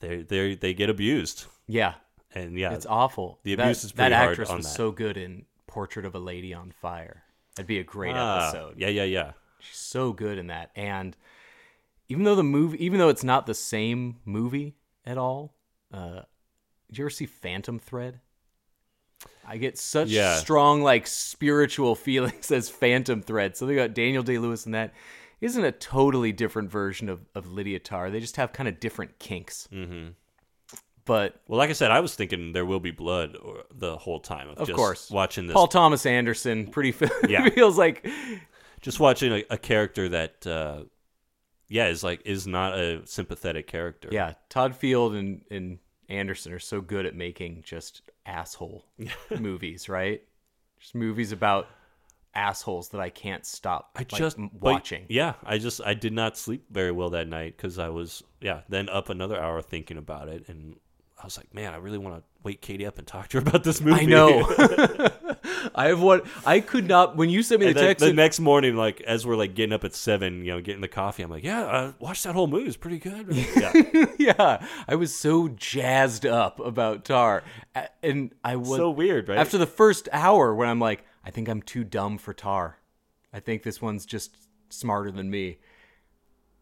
[0.00, 1.94] they they they get abused, Yeah.
[2.34, 3.38] and yeah, It's awful.
[3.42, 4.72] the abuse is pretty hard That actress on was that.
[4.74, 7.22] so good in Portrait of a Lady on Fire.
[7.56, 8.74] That'd be a great Ah, episode.
[8.78, 9.32] Yeah, yeah, yeah.
[9.60, 10.70] She's so good in that.
[10.74, 11.16] And
[12.08, 15.54] even though the movie, even though it's not the same movie at all,
[15.92, 16.22] uh,
[16.88, 18.20] did you ever see Phantom Thread?
[19.46, 20.36] I get such Yeah.
[20.38, 23.56] strong like spiritual feelings as Phantom Thread.
[23.56, 24.92] So they got Daniel Day Lewis in that.
[25.40, 28.12] Isn't a totally different version of, of Lydia Tár.
[28.12, 29.68] They just have kind of different kinks.
[29.72, 30.08] Mm-hmm.
[31.06, 34.20] But Well, like I said, I was thinking there will be blood or, the whole
[34.20, 37.48] time of, of just course, watching this Paul Thomas Anderson pretty fe- Yeah.
[37.48, 38.06] feels like
[38.80, 40.84] just watching a, a character that uh
[41.68, 45.78] yeah is like is not a sympathetic character Yeah, Todd Field and, and
[46.08, 48.84] Anderson are so good at making just asshole
[49.38, 50.22] movies, right?
[50.80, 51.68] Just movies about
[52.34, 55.04] assholes that I can't stop i like, just m- but, watching.
[55.08, 58.60] yeah i just i did not sleep very well that night because i was yeah
[58.68, 60.76] then up another hour thinking about it and
[61.20, 63.42] i was like man i really want to wake katie up and talk to her
[63.42, 64.42] about this movie I know.
[65.74, 68.04] I have what I could not when you sent me the then text.
[68.04, 70.88] the next morning like as we're like getting up at seven you know getting the
[70.88, 73.26] coffee i'm like yeah uh, watch that whole movie it's pretty good
[74.18, 77.42] yeah yeah, I was so jazzed up about Tár,
[78.02, 81.48] and I was so weird right after the first hour when I'm like, I think
[81.48, 82.74] I'm too dumb for Tár.
[83.32, 84.36] I think this one's just
[84.68, 85.58] smarter than me.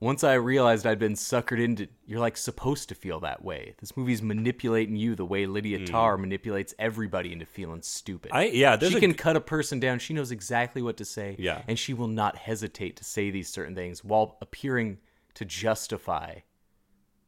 [0.01, 3.74] Once I realized I'd been suckered into, you're like supposed to feel that way.
[3.80, 5.88] This movie's manipulating you the way Lydia mm.
[5.88, 8.30] Tár manipulates everybody into feeling stupid.
[8.32, 9.99] I- yeah, she a can cut a person down.
[9.99, 11.34] She knows exactly what to say.
[11.38, 11.62] Yeah.
[11.66, 14.99] and she will not hesitate to say these certain things while appearing
[15.34, 16.40] to justify,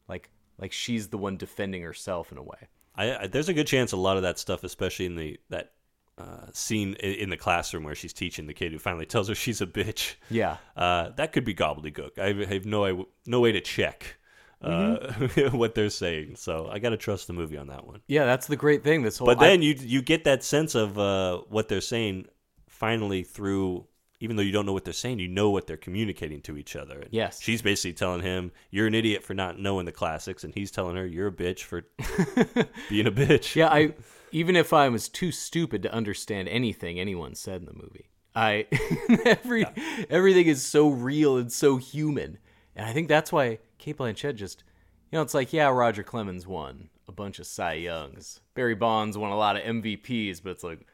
[0.08, 2.68] like like she's the one defending herself in a way.
[2.94, 5.72] I, I there's a good chance a lot of that stuff, especially in the that
[6.20, 9.60] uh, scene in the classroom where she's teaching the kid who finally tells her she's
[9.60, 10.14] a bitch.
[10.30, 10.56] Yeah.
[10.76, 12.18] Uh, that could be gobbledygook.
[12.18, 14.16] I have- no no way to check
[14.62, 15.56] uh, Mm-hmm.
[15.62, 18.02] what they're saying, so I got to trust the movie on that one.
[18.08, 19.02] Yeah, that's the great thing.
[19.02, 22.26] This whole But I- then you you get that sense of uh, what they're saying
[22.68, 23.86] finally through.
[24.22, 26.76] Even though you don't know what they're saying, you know what they're communicating to each
[26.76, 26.98] other.
[27.00, 27.40] And Yes.
[27.40, 30.94] she's basically telling him, "You're an idiot for not knowing the classics," and he's telling
[30.96, 31.84] her, "You're a bitch for
[32.90, 33.94] being a bitch." yeah, I
[34.32, 38.66] even if I was too stupid to understand anything anyone said in the movie, I
[39.24, 39.66] every
[40.08, 42.38] everything is so real and so human,
[42.76, 44.64] and I think that's why Cate Blanchett just,
[45.10, 49.18] you know, it's like yeah, Roger Clemens won a bunch of Cy Youngs, Barry Bonds
[49.18, 50.86] won a lot of MVPs, but it's like.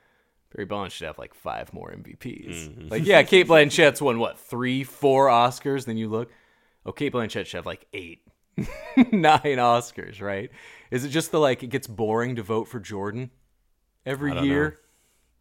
[0.55, 2.69] Barry Bonds should have like five more MVPs.
[2.69, 2.89] Mm-hmm.
[2.89, 5.85] Like, yeah, Cate Blanchett's won what three, four Oscars.
[5.85, 6.31] Then you look,
[6.87, 8.23] oh, Cate Blanchett should have like eight,
[9.13, 10.51] nine Oscars, right?
[10.91, 13.31] Is it just the like it gets boring to vote for Jordan
[14.05, 14.79] every year?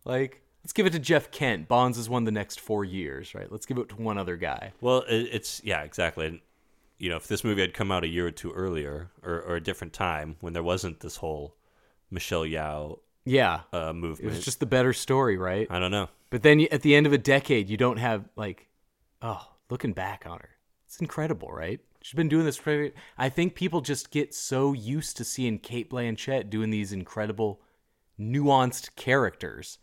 [0.03, 1.67] Like, let's give it to Jeff Kent.
[1.67, 3.51] Bonds has won the next four years, right?
[3.51, 4.73] Let's give it to one other guy.
[4.81, 6.41] Well, it's yeah, exactly.
[6.97, 9.55] You know, if this movie had come out a year or two earlier, or, or
[9.55, 11.55] a different time when there wasn't this whole
[12.09, 15.67] Michelle Yeoh Yeah, uh, it was just the better story, right?
[15.69, 16.09] I don't know.
[16.29, 18.67] But then at the end of a decade, you don't have like,
[19.21, 20.49] oh, looking back on her,
[20.85, 21.79] it's incredible, right?
[22.05, 22.91] She's been doing this for.
[23.17, 27.61] I think people just get so used to seeing Cate Blanchett doing these incredible,
[28.19, 29.79] nuanced characters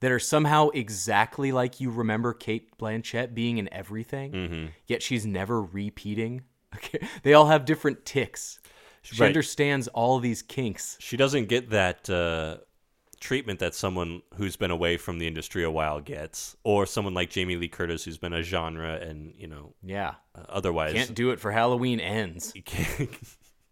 [0.00, 4.70] that are somehow exactly like you remember Cate Blanchett being in everything.
[4.86, 6.44] Yet she's never repeating.
[6.76, 7.06] Okay.
[7.22, 8.58] They all have different ticks.
[9.02, 9.28] She Right.
[9.28, 10.96] understands all these kinks.
[11.00, 12.58] She doesn't get that uh,
[13.26, 17.28] treatment that someone who's been away from the industry a while gets, or someone like
[17.30, 20.14] Jamie Lee Curtis who's been a genre and you know Yeah.
[20.34, 22.52] uh, otherwise Can't do it for Halloween ends.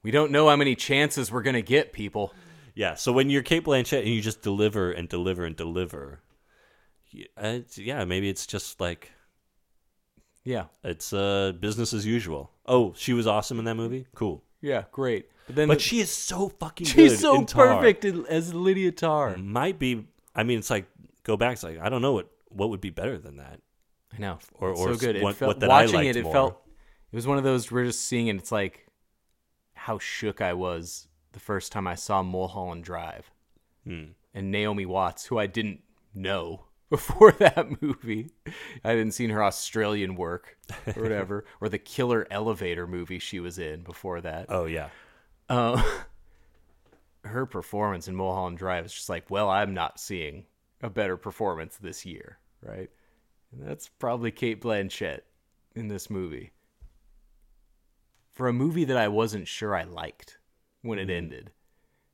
[0.03, 2.35] We don't know how many chances we're going to get, people.
[2.75, 2.95] yeah.
[2.95, 6.21] So when you're Cate Blanchett and you just deliver and deliver and deliver,
[7.39, 9.13] uh, yeah, maybe it's just like
[10.45, 10.65] Yeah.
[10.83, 12.51] it's uh, business as usual.
[12.67, 14.07] Oh, she was awesome in that movie.
[14.15, 14.43] Cool.
[14.61, 15.31] Yeah, great.
[15.47, 17.53] But then But the- she is so fucking she's so Tár.
[17.79, 19.43] perfect in- as Lydia Tár.
[19.45, 20.07] Might be.
[20.35, 20.87] I mean, it's like
[21.23, 21.55] go back.
[21.55, 23.61] It's like I don't know what what would be better than that.
[24.15, 24.39] I know.
[24.55, 25.21] Or- It's or so good.
[25.23, 26.33] what- it felt, what that I watching it, it more.
[26.33, 26.63] felt
[27.13, 28.87] it was one of those we're just seeing and it's like
[29.75, 33.31] how shook I was the first time I saw Mulholland Drive.
[33.85, 34.05] Hmm.
[34.33, 35.83] And Naomi Watts, who I didn't
[36.15, 38.31] know before that movie.
[38.85, 43.59] I hadn't seen her Australian work or whatever, or the Killer Elevator movie she was
[43.59, 44.47] in before that.
[44.49, 44.89] Oh yeah.
[45.49, 45.83] Uh,
[47.25, 50.45] her performance in Mulholland Drive is just like, well, I'm not seeing
[50.83, 52.91] a better performance this year, right?
[53.53, 55.21] And that's probably Cate Blanchett
[55.75, 56.53] in this movie.
[58.33, 60.39] For a movie that I wasn't sure I liked
[60.83, 61.53] when it ended,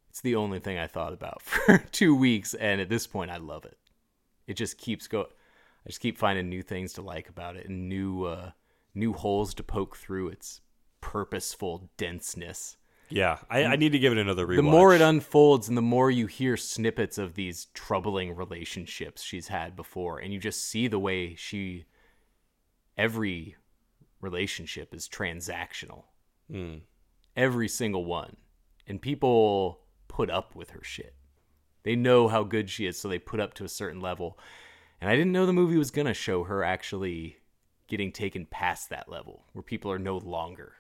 [0.09, 3.39] it's the only thing I thought about for two weeks, and at this point, I
[3.39, 3.78] love it.
[4.47, 5.26] It just keeps going.
[5.87, 8.51] I just keep finding new things to like about it and new, uh,
[8.95, 10.61] new holes to poke through its
[11.01, 12.76] purposeful denseness
[13.11, 14.57] Yeah, I, I need to give it another rewatch.
[14.57, 19.49] the more it unfolds and the more you hear snippets of these troubling relationships she's
[19.49, 21.85] had before and you just see the way she
[22.97, 23.57] every
[24.21, 26.05] relationship is transactional.
[26.51, 26.81] Mm.
[27.37, 28.37] every single one.
[28.87, 31.15] And people put up with her shit.
[31.85, 34.39] They know how good she is so they put up to a certain level.
[35.01, 37.39] And i didn't know the movie was going to show her actually
[37.87, 40.75] getting taken past that level where people are no longer.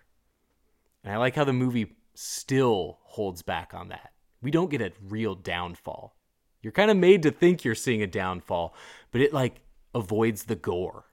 [1.02, 4.12] And I like how the movie still holds back on that.
[4.42, 6.16] We don't get a real downfall.
[6.62, 8.74] You're kind of made to think you're seeing a downfall,
[9.10, 9.62] but it like
[9.94, 11.06] avoids the gore.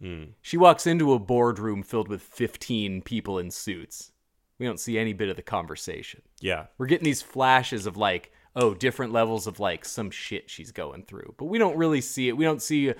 [0.00, 0.24] Hmm.
[0.42, 4.10] She walks into a boardroom filled with 15 people in suits.
[4.58, 6.22] We don't see any bit of the conversation.
[6.40, 10.72] Yeah, We're getting these flashes of like, oh, different levels of like some shit she's
[10.72, 12.36] going through, but we don't really see it.
[12.36, 12.92] We don't see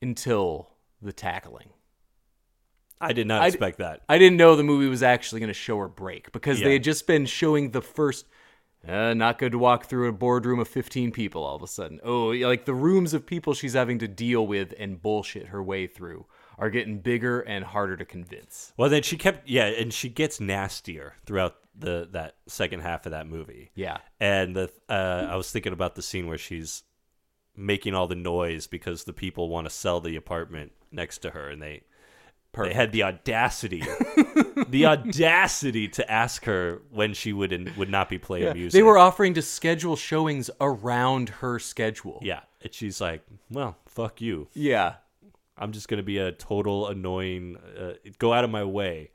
[0.00, 0.70] until
[1.02, 1.70] the tackling.
[3.00, 4.02] I did not I- expect that.
[4.08, 6.66] I didn't know the movie was actually going to show her break because Yeah.
[6.66, 8.26] they had just been showing the first.
[8.86, 12.00] Uh, not good to walk through a boardroom of 15 people all of a sudden.
[12.02, 15.86] Oh, like the rooms of people she's having to deal with and bullshit her way
[15.86, 16.24] through
[16.56, 18.72] are getting bigger and harder to convince.
[18.78, 23.12] Well, then she kept yeah, and she gets nastier throughout the that second half of
[23.12, 23.70] that movie.
[23.74, 23.98] Yeah.
[24.18, 26.82] And the uh, I was thinking about the scene where she's
[27.56, 31.50] making all the noise because the people want to sell the apartment next to her,
[31.50, 31.82] and they
[32.54, 33.80] they had the audacity,
[34.68, 38.72] the audacity to ask her when she would and would not be playing Yeah, music.
[38.78, 42.18] They were offering to schedule showings around her schedule.
[42.22, 44.48] yeah, and she's like, "Well, fuck you.
[44.54, 44.94] Yeah.
[45.56, 47.56] I'm just gonna be a total annoying.
[47.78, 49.10] Uh, go out of my way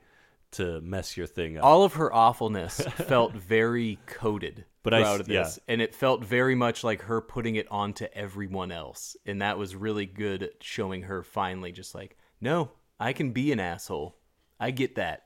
[0.52, 5.28] to mess your thing up." All of her awfulness felt very coded But I- throughout
[5.28, 5.42] yeah.
[5.42, 9.58] this, and it felt very much like her putting it onto everyone else, and that
[9.58, 14.16] was really good showing her finally just like, no, I can be an asshole.
[14.58, 15.24] I get that.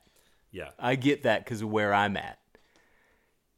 [0.51, 2.39] yeah, I get that because of where I'm at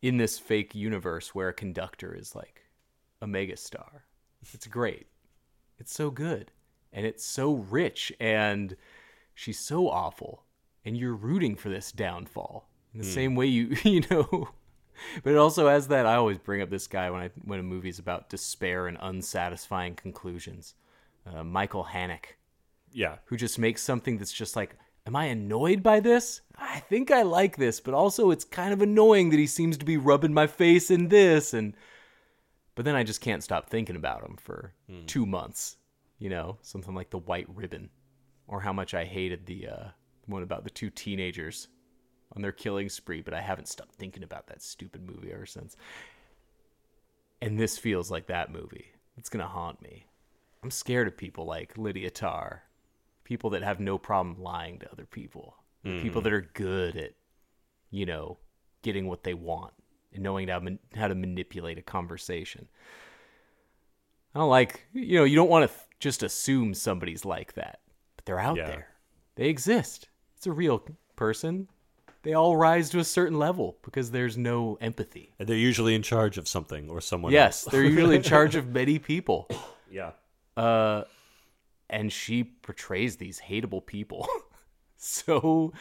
[0.01, 2.63] in this fake universe where a conductor is like
[3.21, 4.01] a megastar.
[4.53, 5.07] It's great.
[5.79, 6.51] It's so good.
[6.91, 8.11] And it's so rich.
[8.19, 8.75] And
[9.33, 10.43] she's so awful.
[10.85, 14.49] And you're rooting for this downfall in the same way you, you know.
[15.23, 16.05] But it also has that.
[16.05, 19.95] I always bring up this guy when I when a movie's about despair and unsatisfying
[19.95, 20.75] conclusions.
[21.25, 22.35] Uh, Michael Haneke
[22.93, 23.17] yeah.
[23.25, 24.75] who just makes something that's just like,
[25.05, 26.41] am I annoyed by this?
[26.57, 29.85] I think I like this, but also it's kind of annoying that he seems to
[29.85, 31.75] be rubbing my face in this and
[32.75, 34.73] but then I just can't stop thinking about him for
[35.05, 35.77] 2 months,
[36.17, 37.89] you know, something like The White Ribbon
[38.47, 39.83] or how much I hated the uh
[40.25, 41.67] one about the two teenagers
[42.35, 45.75] on their killing spree, but I haven't stopped thinking about that stupid movie ever since.
[47.41, 48.87] And this feels like that movie.
[49.17, 50.05] It's going to haunt me.
[50.63, 52.59] I'm scared of people like Lydia Tár,
[53.23, 57.11] people that have no problem lying to other people, people that are good at,
[57.91, 58.37] you know,
[58.83, 59.73] getting what they want
[60.13, 60.61] and knowing how,
[60.95, 62.67] how to manipulate a conversation.
[64.35, 67.79] I don't like, you know, you don't want to th- just assume somebody's like that,
[68.15, 68.65] but they're out Yeah.
[68.67, 68.87] there.
[69.35, 70.09] They exist.
[70.37, 70.83] It's a real
[71.15, 71.67] person.
[72.23, 75.33] They all rise to a certain level because there's no empathy.
[75.39, 78.67] And they're usually in charge of something or someone Yes, they're usually in charge of
[78.69, 79.47] many people.
[79.91, 80.11] yeah.
[80.55, 81.03] Uh,
[81.93, 84.27] and she portrays these hateable people.
[84.97, 85.71] so,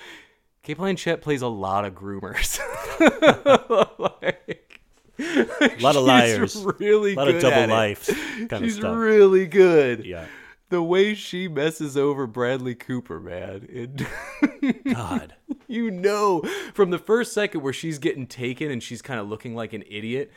[0.62, 2.58] Cate Blanchett plays a lot of groomers.
[3.98, 4.80] like,
[5.18, 6.64] A lot of liars.
[6.78, 8.06] Really a lot of double life
[8.48, 8.96] kind She's of stuff.
[8.96, 10.04] really good.
[10.04, 10.26] yeah.
[10.68, 13.66] The way she messes over Bradley Cooper, man.
[13.68, 15.34] It, God.
[15.68, 16.40] you know,
[16.72, 19.84] from the first second where she's getting taken and she's kind of looking like an
[19.86, 20.32] idiot,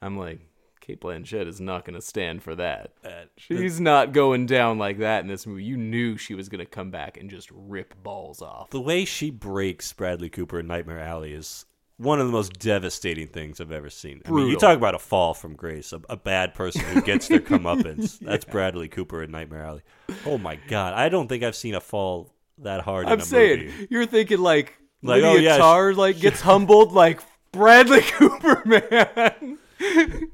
[0.00, 0.40] I'm like,
[0.84, 2.90] Cate Blanchett is not going to stand for that.
[3.38, 5.64] She's not going down like that in this movie.
[5.64, 8.68] You knew she was going to come back and just rip balls off.
[8.68, 11.64] the way she breaks Bradley Cooper in Nightmare Alley is
[11.96, 14.20] one of the most devastating things I've ever seen.
[14.26, 17.28] I mean, you talk about a fall from grace, a, a bad person who gets
[17.28, 18.18] their comeuppance.
[18.20, 19.82] That's Bradley Cooper in Nightmare Alley.
[20.26, 23.06] Oh my god, I don't think I've seen a fall that hard.
[23.06, 23.88] I'm a saying movie.
[23.90, 27.20] you're thinking like, Like, Lydia oh, yeah, Tár like gets humbled like
[27.52, 29.58] Bradley Cooper, man.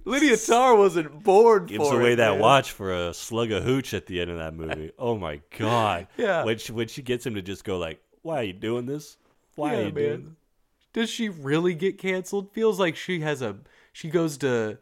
[0.05, 2.41] Lydia Tár wasn't born gives for away it, that man.
[2.41, 4.93] watch for a slug of hooch at the end of that movie.
[4.99, 6.07] Oh my god!
[6.17, 6.45] Yeah.
[6.45, 9.17] when she when she gets him to just go like, "Why are you doing this?
[9.57, 10.33] Why Yeah, are you doing?" This?
[10.93, 12.53] Does she really get canceled?
[12.53, 13.57] Feels like she has a
[13.93, 14.79] she goes to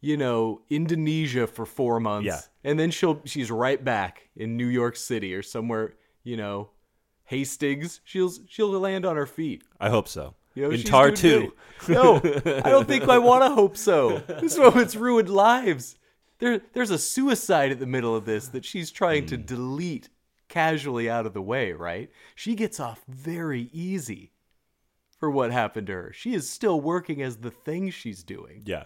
[0.00, 2.40] you know Indonesia for 4 months Yeah.
[2.62, 6.70] and then she'll she's right back in New York City or somewhere, you know,
[7.24, 8.00] Hastings.
[8.04, 9.62] She'll she'll land on her feet.
[9.80, 10.34] I hope so.
[10.56, 11.52] Know, in Tár Two.
[11.88, 14.18] No, I don't think I want to hope so.
[14.40, 15.96] This woman's ruined lives.
[16.38, 19.28] There, there's a suicide at the middle of this that she's trying Hmm.
[19.28, 20.08] to delete
[20.48, 22.10] casually out of the way, right?
[22.34, 24.32] She gets off very easy
[25.18, 26.12] for what happened to her.
[26.14, 28.62] She is still working as the thing she's doing.
[28.66, 28.84] yeah,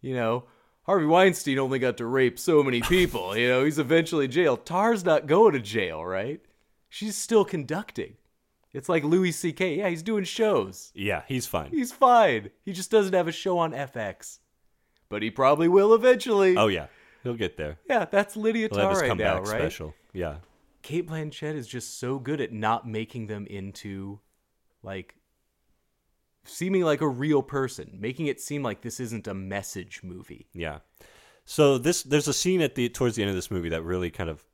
[0.00, 0.44] You know,
[0.84, 3.36] Harvey Weinstein only got to rape so many people.
[3.36, 4.64] you know, he's eventually jailed.
[4.66, 6.40] Tár's not going to jail, right?
[6.88, 8.14] She's still conducting.
[8.72, 9.76] It's like Louis C.K.
[9.78, 10.92] Yeah, he's doing shows.
[10.94, 11.70] yeah, he's fine.
[11.70, 12.50] He's fine.
[12.64, 14.38] He just doesn't have a show on FX.
[15.08, 16.56] But he probably will eventually.
[16.56, 16.86] Oh yeah,
[17.24, 17.78] he'll get there.
[17.88, 19.60] yeah, that's Lydia He'll have his right now, comeback right?
[19.60, 19.94] special.
[20.12, 20.36] Yeah,
[20.82, 24.20] Cate Blanchett is just so good at not making them into
[24.84, 25.16] like
[26.44, 30.46] seeming like a real person, making it seem like this isn't a message movie.
[30.52, 30.78] yeah.
[31.44, 34.10] So this there's a scene at the towards the end of this movie that really
[34.10, 34.44] kind of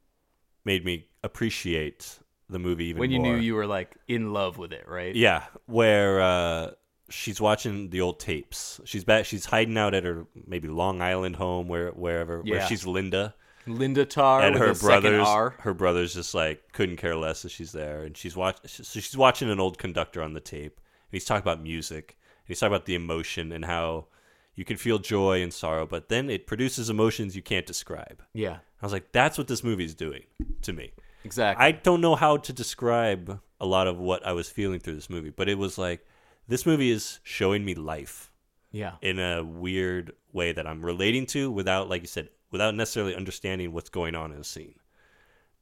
[0.64, 2.18] made me appreciate
[2.48, 3.34] the movie even when you more.
[3.36, 5.14] knew you were like in love with it, right?
[5.14, 6.70] Yeah, where uh,
[7.08, 8.80] she's watching the old tapes.
[8.84, 9.24] She's back.
[9.26, 12.66] She's hiding out at her maybe Long Island home, where wherever where Yeah.
[12.66, 13.34] she's Linda
[13.66, 15.26] Linda Tarr and with her brothers.
[15.60, 18.58] Her brothers just like couldn't care less that she's there, and she's watch.
[18.66, 22.16] So she's watching an old conductor on the tape, and he's talking about music.
[22.20, 24.06] And he's talking about the emotion and how
[24.54, 28.22] you can feel joy and sorrow, but then it produces emotions you can't describe.
[28.32, 30.22] Yeah, I was like, that's what this movie's doing
[30.62, 30.92] to me.
[31.26, 31.64] Exactly.
[31.64, 35.10] I don't know how to describe a lot of what I was feeling through this
[35.10, 36.06] movie, but it was like
[36.48, 38.30] this movie is showing me life
[38.70, 38.92] yeah.
[39.02, 43.72] in a weird way that I'm relating to without, like you said, without necessarily understanding
[43.72, 44.76] what's going on in a scene.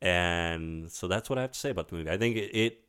[0.03, 2.11] And so that's what I have to say about the movie.
[2.11, 2.81] I think it, it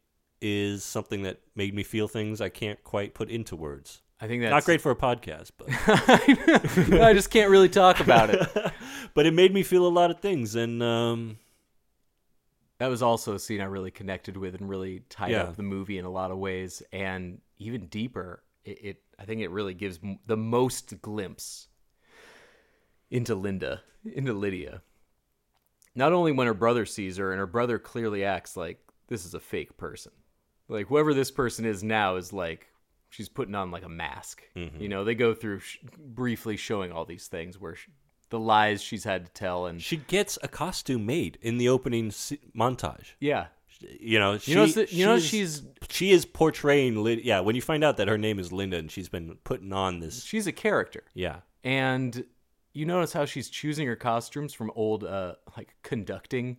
[0.42, 4.02] is something that made me feel things I can't quite put into words.
[4.20, 5.68] I think that's Not great for a podcast, but
[7.02, 8.48] I just can't really talk about it.
[9.14, 11.38] but it made me feel a lot of things, and um,
[12.78, 15.44] That was also a scene I really connected with and really tied Yeah.
[15.44, 16.84] up the movie in a lot of ways.
[16.92, 21.68] And even deeper, it, it I think it really gives m- the most glimpse
[23.10, 24.82] into Linda, into Lydia.
[25.96, 29.34] Not only when her brother sees her, and her brother clearly acts like this is
[29.34, 30.12] a fake person.
[30.68, 32.68] Like whoever this person is now is like
[33.10, 34.44] she's putting on like a mask.
[34.58, 34.82] Mm-hmm.
[34.82, 37.88] You know, they go through sh- briefly showing all these things where sh-
[38.30, 42.12] the lies she's had to tell, and she gets a costume made in the opening
[42.12, 43.14] se- montage.
[43.20, 43.48] yeah,
[44.00, 47.04] You know, she, You know, you know she's- she is portraying.
[47.04, 49.72] Lid- yeah, when you find out that her name is Linda and she's been putting
[49.74, 50.24] on this.
[50.24, 51.04] she's a character.
[51.14, 52.26] Yeah, and
[52.74, 56.58] you notice how she's choosing her costumes from old uh like conducting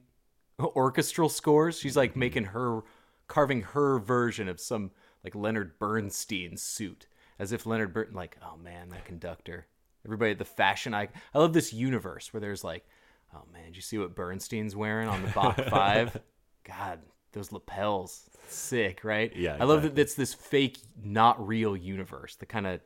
[0.59, 2.81] orchestral scores she's like making her
[3.29, 4.91] carving her version of some
[5.23, 7.07] like leonard bernstein suit
[7.39, 9.67] as if leonard Bern like oh man that conductor
[10.07, 12.86] everybody at the fashion i i love this universe where there's like
[13.34, 16.18] oh man did you see what bernstein's wearing on the bach 5
[16.64, 17.00] god
[17.32, 22.46] those lapels sick right Yeah, i love that it's this fake not real universe the
[22.46, 22.80] kind of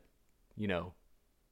[0.56, 0.94] you know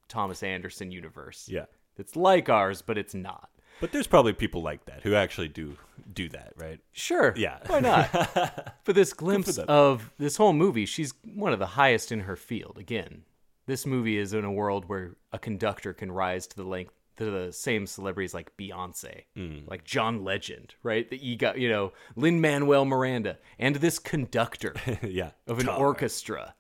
[0.09, 1.49] Thomas Anderson universe.
[1.53, 1.67] yeah.
[1.99, 3.51] It's like ours, but it's not.
[3.79, 5.77] But there's probably people like that who actually do
[6.15, 6.81] do that, right?
[6.93, 7.35] Sure.
[7.37, 7.59] Yeah.
[7.67, 8.11] Why not?
[8.85, 12.79] but this glimpse of this whole movie, she's one of the highest in her field.
[12.79, 13.25] Again,
[13.69, 17.25] this movie is in a world where a conductor can rise to the length to
[17.31, 19.69] the same celebrities like Beyonce, Mm.
[19.69, 21.09] like John Legend, right?
[21.11, 25.79] That you got, you know, Lin Manuel Miranda, and this conductor yeah, of an Tár.
[25.79, 26.55] orchestra.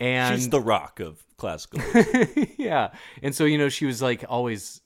[0.00, 1.80] And She's the rock of classical.
[2.56, 2.90] yeah.
[3.22, 4.80] And so, you know, she was like always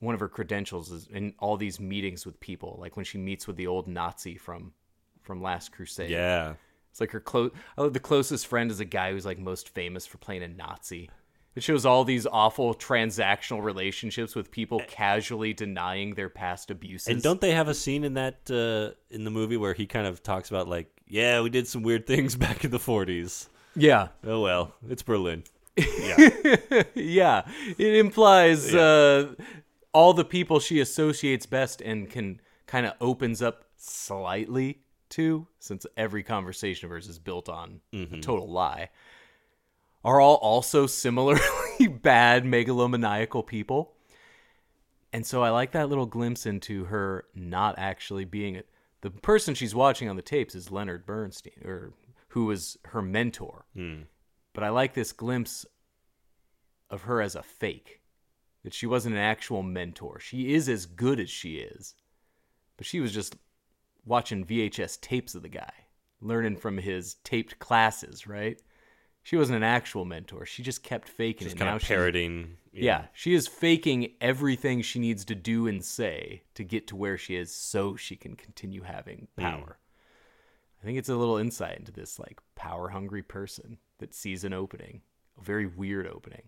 [0.00, 3.46] one of her credentials is in all these meetings with people, like when she meets
[3.46, 4.72] with the old Nazi from
[5.22, 6.10] from Last Crusade.
[6.10, 6.54] yeah,
[6.98, 10.04] It's like her close oh, the closest friend is a guy who's like most famous
[10.04, 11.08] for playing a Nazi.
[11.54, 17.06] It shows all these awful transactional relationships with people casually denying their past abuses.
[17.06, 20.08] and don't they have a scene in that uh, in the movie where he kind
[20.08, 23.46] of talks about like, yeah, we did some weird things back in the '40s.
[23.76, 24.08] Yeah.
[24.24, 25.44] Oh well, it's Berlin.
[25.76, 26.16] Yeah.
[26.96, 29.34] yeah, it implies uh,
[29.92, 34.80] all the people she associates best and can kind of opens up slightly
[35.10, 38.20] to, since every conversation of hers is built on a mm-hmm.
[38.20, 38.90] total lie,
[40.04, 41.40] are all also similarly
[42.02, 43.94] bad megalomaniacal people.
[45.12, 48.62] And so I like that little glimpse into her not actually being a,
[49.00, 51.92] the person she's watching on the tapes is Leonard Bernstein, or
[52.28, 53.64] who was her mentor.
[53.74, 54.02] Hmm.
[54.52, 55.64] But I like this glimpse
[56.90, 58.00] of her as a fake.
[58.64, 60.18] That she wasn't an actual mentor.
[60.18, 61.94] She is as good as she is.
[62.76, 63.36] But she was just
[64.08, 65.72] watching VHS tapes of the guy,
[66.20, 68.60] learning from his taped classes, right?
[69.22, 70.46] She wasn't an actual mentor.
[70.46, 71.58] She just kept faking Just it.
[71.58, 72.56] kind Now of parroting.
[72.72, 77.18] yeah, she is faking everything she needs to do and say to get to where
[77.18, 79.42] she is so she can continue having hmm.
[79.42, 79.78] power.
[80.80, 84.54] I think it's a little insight into this like power hungry person that sees an
[84.54, 85.02] opening,
[85.38, 86.44] a very weird opening.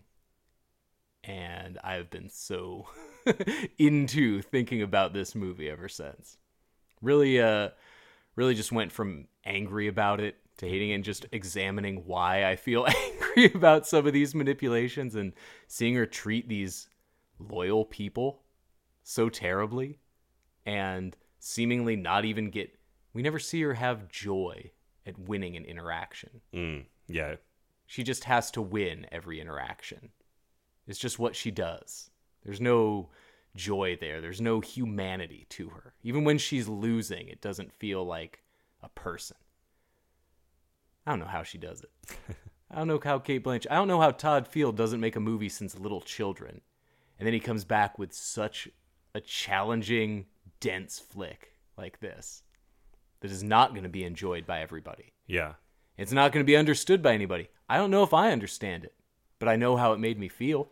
[1.23, 2.87] And I've been so
[3.77, 6.37] into thinking about this movie ever since.
[7.01, 7.69] Really uh
[8.35, 12.55] really just went from angry about it to hating it and just examining why I
[12.55, 15.33] feel angry about some of these manipulations and
[15.67, 16.87] seeing her treat these
[17.39, 18.43] loyal people
[19.03, 19.99] so terribly
[20.65, 22.77] and seemingly not even get
[23.13, 24.71] we never see her have joy
[25.05, 26.41] at winning an interaction.
[26.53, 27.35] Mm, yeah.
[27.85, 30.09] She just has to win every interaction.
[30.87, 32.09] It's just what she does.
[32.43, 33.09] There's no
[33.55, 34.21] joy there.
[34.21, 35.93] There's no humanity to her.
[36.03, 38.43] Even when she's losing, it doesn't feel like
[38.81, 39.37] a person.
[41.05, 41.89] I don't know how she does it.
[42.71, 43.71] I don't know how Cate Blanchett.
[43.71, 46.61] I don't know how Todd Field doesn't make a movie since Little Children,
[47.19, 48.69] and then he comes back with such
[49.13, 50.25] a challenging,
[50.59, 52.43] dense flick like this
[53.19, 55.13] that is not going to be enjoyed by everybody.
[55.27, 55.53] Yeah.
[55.97, 57.49] It's not going to be understood by anybody.
[57.69, 58.93] I don't know if I understand it,
[59.37, 60.69] but I know how it made me feel.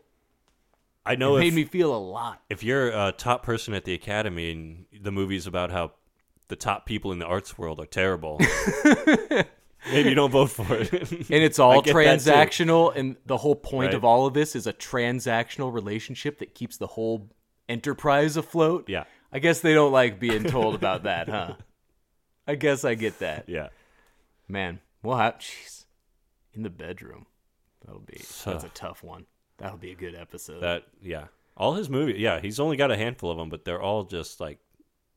[1.09, 2.41] I know it if, made me feel a lot.
[2.49, 5.93] if you're a top person at the academy and the movie's about how
[6.47, 8.39] the top people in the arts world are terrible,
[9.91, 10.91] maybe you don't vote for it.
[11.11, 12.29] And it's all get that too.
[12.29, 13.95] transactional, and the whole point Right.
[13.95, 17.29] of all of this is a transactional relationship that keeps the whole
[17.67, 18.85] enterprise afloat.
[18.87, 19.05] Yeah.
[19.31, 21.53] I guess they don't like being told about that, huh?
[22.47, 23.47] I guess I get that.
[23.47, 23.69] Yeah.
[24.47, 25.85] Man, we'll have jeez.
[26.53, 27.27] In the bedroom.
[27.85, 29.27] That'll be that's a tough one.
[29.59, 30.61] That'll be a good episode.
[30.61, 31.25] That yeah.
[31.57, 34.39] All his movies, yeah, he's only got a handful of them, but they're all just
[34.39, 34.59] like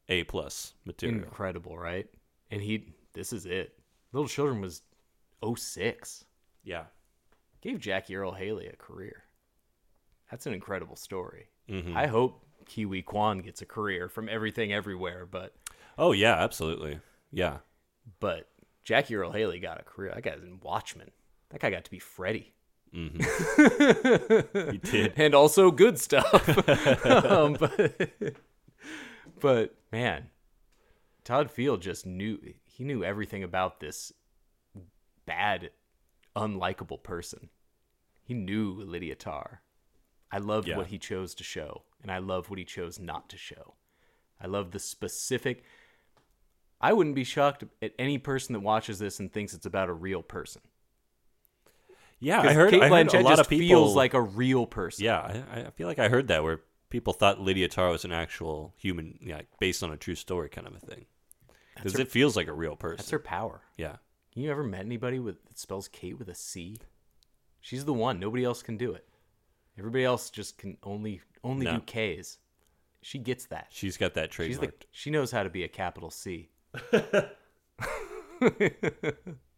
[0.09, 1.21] A plus material.
[1.23, 2.07] Incredible, right?
[2.51, 3.79] And he this is it.
[4.13, 4.83] Little Children was
[5.57, 6.25] 06.
[6.65, 6.85] Yeah.
[7.61, 9.23] Gave Jackie Earle Haley a career.
[10.31, 11.49] That's an incredible story.
[11.71, 11.97] Mm-hmm.
[11.97, 15.55] I hope Ke Huy Quan gets a career from everything everywhere, but
[15.99, 16.99] Oh yeah, absolutely.
[17.31, 17.59] Yeah.
[18.21, 18.49] but
[18.85, 20.11] Jackie Earle Haley got a career.
[20.15, 21.11] That guy's in Watchmen.
[21.51, 22.53] That guy got to be Freddy.
[24.71, 25.15] He did.
[25.17, 26.49] and also good stuff.
[27.07, 28.01] um, but,
[29.41, 30.29] but man,
[31.25, 34.13] Todd Field just knew he knew everything about this
[35.27, 35.71] bad,
[36.37, 37.49] unlikable person.
[38.25, 39.59] He knew Lydia Tár.
[40.31, 40.77] I loved Yeah.
[40.77, 43.75] what he chose to show, and I love what he chose not to show.
[44.41, 45.65] I love the specific.
[46.81, 49.93] I wouldn't be shocked at any person that watches this and thinks it's about a
[49.95, 50.63] real person.
[52.23, 54.21] Yeah, I 'Cause heard, Cate I heard a lot just of people feels like a
[54.21, 55.05] real person.
[55.05, 58.13] Yeah, I, I feel like I heard that where people thought Lydia Tár was an
[58.13, 61.07] actual human, yeah, based on a true story kind of a thing.
[61.75, 62.99] Because it feels like a real person.
[62.99, 63.63] That's her power.
[63.77, 63.97] Yeah.
[64.35, 66.77] You ever met anybody with that spells Kate with a C?
[67.61, 68.21] She's the one.
[68.21, 69.07] Nobody else can do it.
[69.79, 71.77] Everybody else just can only only No.
[71.77, 72.39] do K's.
[73.01, 73.67] She gets that.
[73.71, 74.81] She's got that She's trademark.
[74.81, 76.51] the she knows how to be a capital C.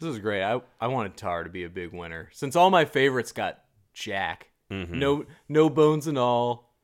[0.00, 0.42] this is great.
[0.42, 3.58] I I wanted Tár to be a big winner since all my favorites got
[3.94, 4.48] Jack.
[4.70, 4.98] Mm-hmm.
[4.98, 6.74] No no bones and all.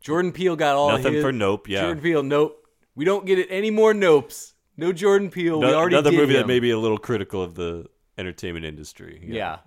[0.00, 1.80] Jordan Peele got all Nothing his- for Nope, yeah.
[1.82, 2.60] Jordan Peele, nope.
[2.94, 4.52] We don't get it any more nopes.
[4.76, 5.58] No Jordan Peele.
[5.60, 7.86] we already Another movie that may be a little critical of the
[8.18, 9.20] entertainment industry.
[9.26, 9.58] Yeah,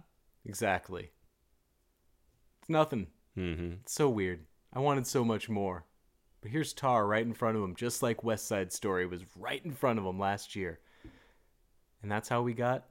[0.45, 1.11] exactly.
[2.61, 3.07] It's nothing.
[3.37, 3.73] Mm-hmm.
[3.83, 4.45] It's so weird.
[4.73, 5.85] I wanted so much more.
[6.41, 9.63] But here's Tár right in front of him, just like West Side Story was right
[9.65, 10.79] in front of him last year.
[12.07, 12.85] And that's how we got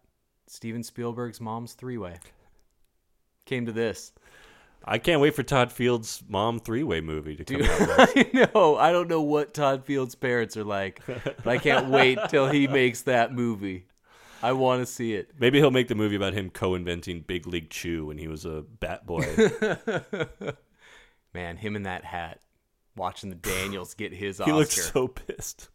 [0.47, 2.19] Steven Spielberg's Mom's Three Way.
[3.47, 4.13] Came to this.
[4.85, 7.89] I can't wait for Todd Field's Mom Three Way movie to come Dude, out.
[7.99, 8.77] I know.
[8.77, 12.67] I don't know what Todd Field's parents are like, but I can't wait till he
[12.67, 13.87] makes that movie.
[14.43, 15.31] I want to see it.
[15.41, 18.67] Maybe he'll make the movie about him co-inventing Big League Chew when he was a
[18.81, 19.25] bat boy.
[21.33, 22.41] Man, him in that hat,
[22.95, 24.53] watching the Daniels get his he Oscar.
[24.53, 25.71] looks so pissed.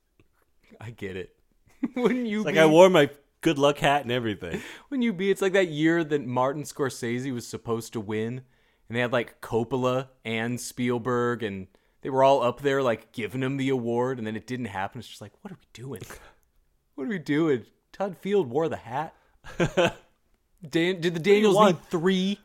[0.80, 1.36] I get it.
[1.96, 2.44] Wouldn't you?
[2.44, 2.60] Like be?
[2.60, 3.10] I wore my
[3.42, 4.62] good luck hat and everything.
[4.90, 8.42] when you be it's like that year that Martin Scorsese was supposed to win
[8.88, 11.68] and they had like Coppola and Spielberg and
[12.02, 15.00] they were all up there like giving him the award and then it didn't happen
[15.00, 16.02] it's just like what are we doing
[16.96, 19.14] what are we doing Todd Field wore the hat
[19.58, 22.40] Dan- did the Daniels need three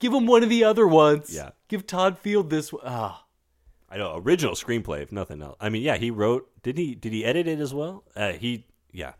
[0.00, 1.50] give him one of the other ones Yeah.
[1.68, 3.22] give Todd Field this one ah
[3.88, 5.56] I know original screenplay, if nothing else.
[5.60, 6.50] I mean, yeah, he wrote.
[6.64, 6.96] Did he?
[6.96, 8.02] Did he edit it as well?
[8.16, 9.12] Uh, he, yeah.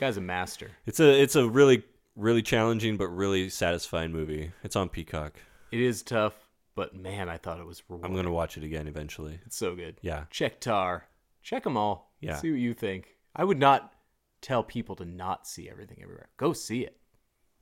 [0.00, 1.84] Guy's a master It's a it's a really
[2.16, 4.50] really challenging but really satisfying movie.
[4.64, 5.38] It's on Peacock.
[5.70, 6.34] it is tough
[6.74, 9.38] but man I thought it was rewarding I'm gonna watch it again eventually.
[9.44, 9.96] It's so good.
[10.02, 10.24] Yeah.
[10.30, 11.02] Check Tár.
[11.42, 12.14] Check them all.
[12.20, 12.36] Yeah.
[12.36, 13.16] See what you think.
[13.36, 13.92] I would not
[14.40, 16.28] tell people to not see everything everywhere.
[16.36, 16.96] Go see it.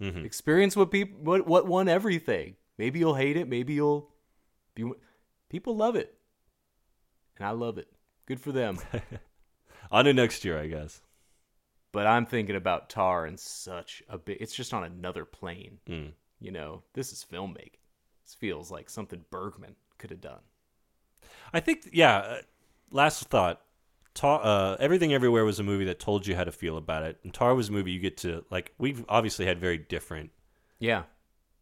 [0.01, 0.25] Mm-hmm.
[0.25, 2.55] Experience what people what what won everything.
[2.79, 3.49] Maybe you'll hate it.
[3.49, 4.11] Maybe you'll
[4.75, 4.91] be.
[5.49, 6.15] People love it,
[7.37, 7.89] and I love it.
[8.27, 8.79] Good for them.
[9.91, 11.01] On to next year, I guess.
[11.93, 14.39] But I'm thinking about Tár in such a bit.
[14.41, 15.79] It's just on another plane.
[15.89, 16.13] Mm.
[16.41, 17.73] You know, this is filmmaking.
[18.25, 20.41] This feels like something Bergman could have done.
[21.53, 22.17] I think, yeah.
[22.19, 22.37] Uh,
[22.91, 23.63] last thought.
[24.15, 27.19] Tár, uh, Everything Everywhere was a movie that told you how to feel about it,
[27.23, 28.73] and Tár was a movie you get to like.
[28.77, 30.31] We've obviously had very different
[30.81, 31.05] Yeah.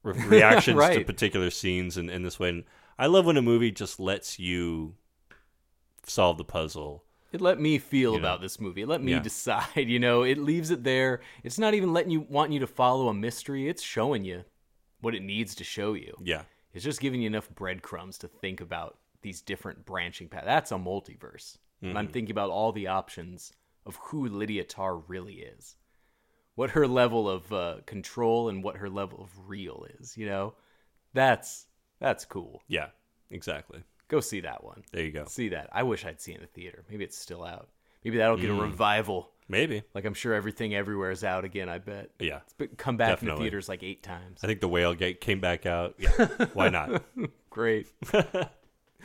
[0.02, 2.48] re- reactions to particular scenes in, in this way.
[2.48, 2.64] And
[2.98, 4.94] I love when a movie just lets you
[6.04, 7.04] solve the puzzle.
[7.32, 8.24] It let me feel You know?
[8.28, 8.82] about this movie.
[8.82, 9.20] It let me Yeah.
[9.20, 9.66] decide.
[9.88, 11.20] You know, it leaves it there.
[11.42, 13.68] It's not even letting you wanting you to follow a mystery.
[13.68, 14.44] It's showing you
[15.00, 16.16] what it needs to show you.
[16.22, 16.42] Yeah.
[16.72, 20.46] It's just giving you enough breadcrumbs to think about these different branching paths.
[20.46, 21.56] That's a multiverse.
[21.82, 21.96] Mm-hmm.
[21.96, 23.52] I'm thinking about all the options
[23.84, 25.76] of who Lydia Tár really is,
[26.54, 30.16] what her level of uh, control and what her level of real is.
[30.16, 30.54] You know,
[31.12, 31.66] that's
[31.98, 32.62] that's cool.
[32.68, 32.88] Yeah.
[33.30, 33.82] Exactly.
[34.08, 34.84] Go see that one.
[34.92, 35.24] There you go.
[35.26, 35.68] See that.
[35.72, 36.84] I wish I'd seen it in the theater.
[36.90, 37.68] Maybe it's still out.
[38.04, 38.40] Maybe that'll Mm.
[38.42, 39.30] get a revival.
[39.48, 39.82] Maybe.
[39.94, 41.68] Like I'm sure everything everywhere is out again.
[41.68, 42.10] I bet.
[42.18, 42.38] Yeah.
[42.44, 44.40] It's been, come back in the theaters like eight times.
[44.42, 45.94] I think the whale gate came back out.
[45.98, 46.10] Yeah.
[46.52, 47.02] Why not?
[47.50, 47.86] Great.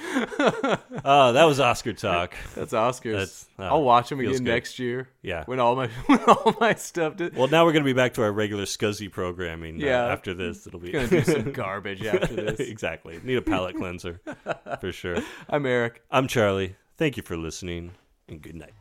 [1.04, 2.34] Oh, that was Oscar talk.
[2.56, 3.12] That's Oscars.
[3.14, 4.44] That's- oh, I'll watch them again good.
[4.44, 5.10] next year.
[5.22, 5.44] Yeah.
[5.46, 7.36] When all my when all my stuff did.
[7.36, 9.82] Well, now we're going to be back to our regular Scuzzy programming.
[9.82, 10.06] uh, Yeah.
[10.08, 12.60] after this, it'll be gonna do some garbage after this.
[12.60, 13.20] exactly.
[13.24, 14.22] Need a palate cleanser
[14.80, 15.18] for sure.
[15.50, 16.02] I'm Eric.
[16.12, 16.76] I'm Charlie.
[16.98, 17.92] Thank you for listening,
[18.28, 18.74] and good night.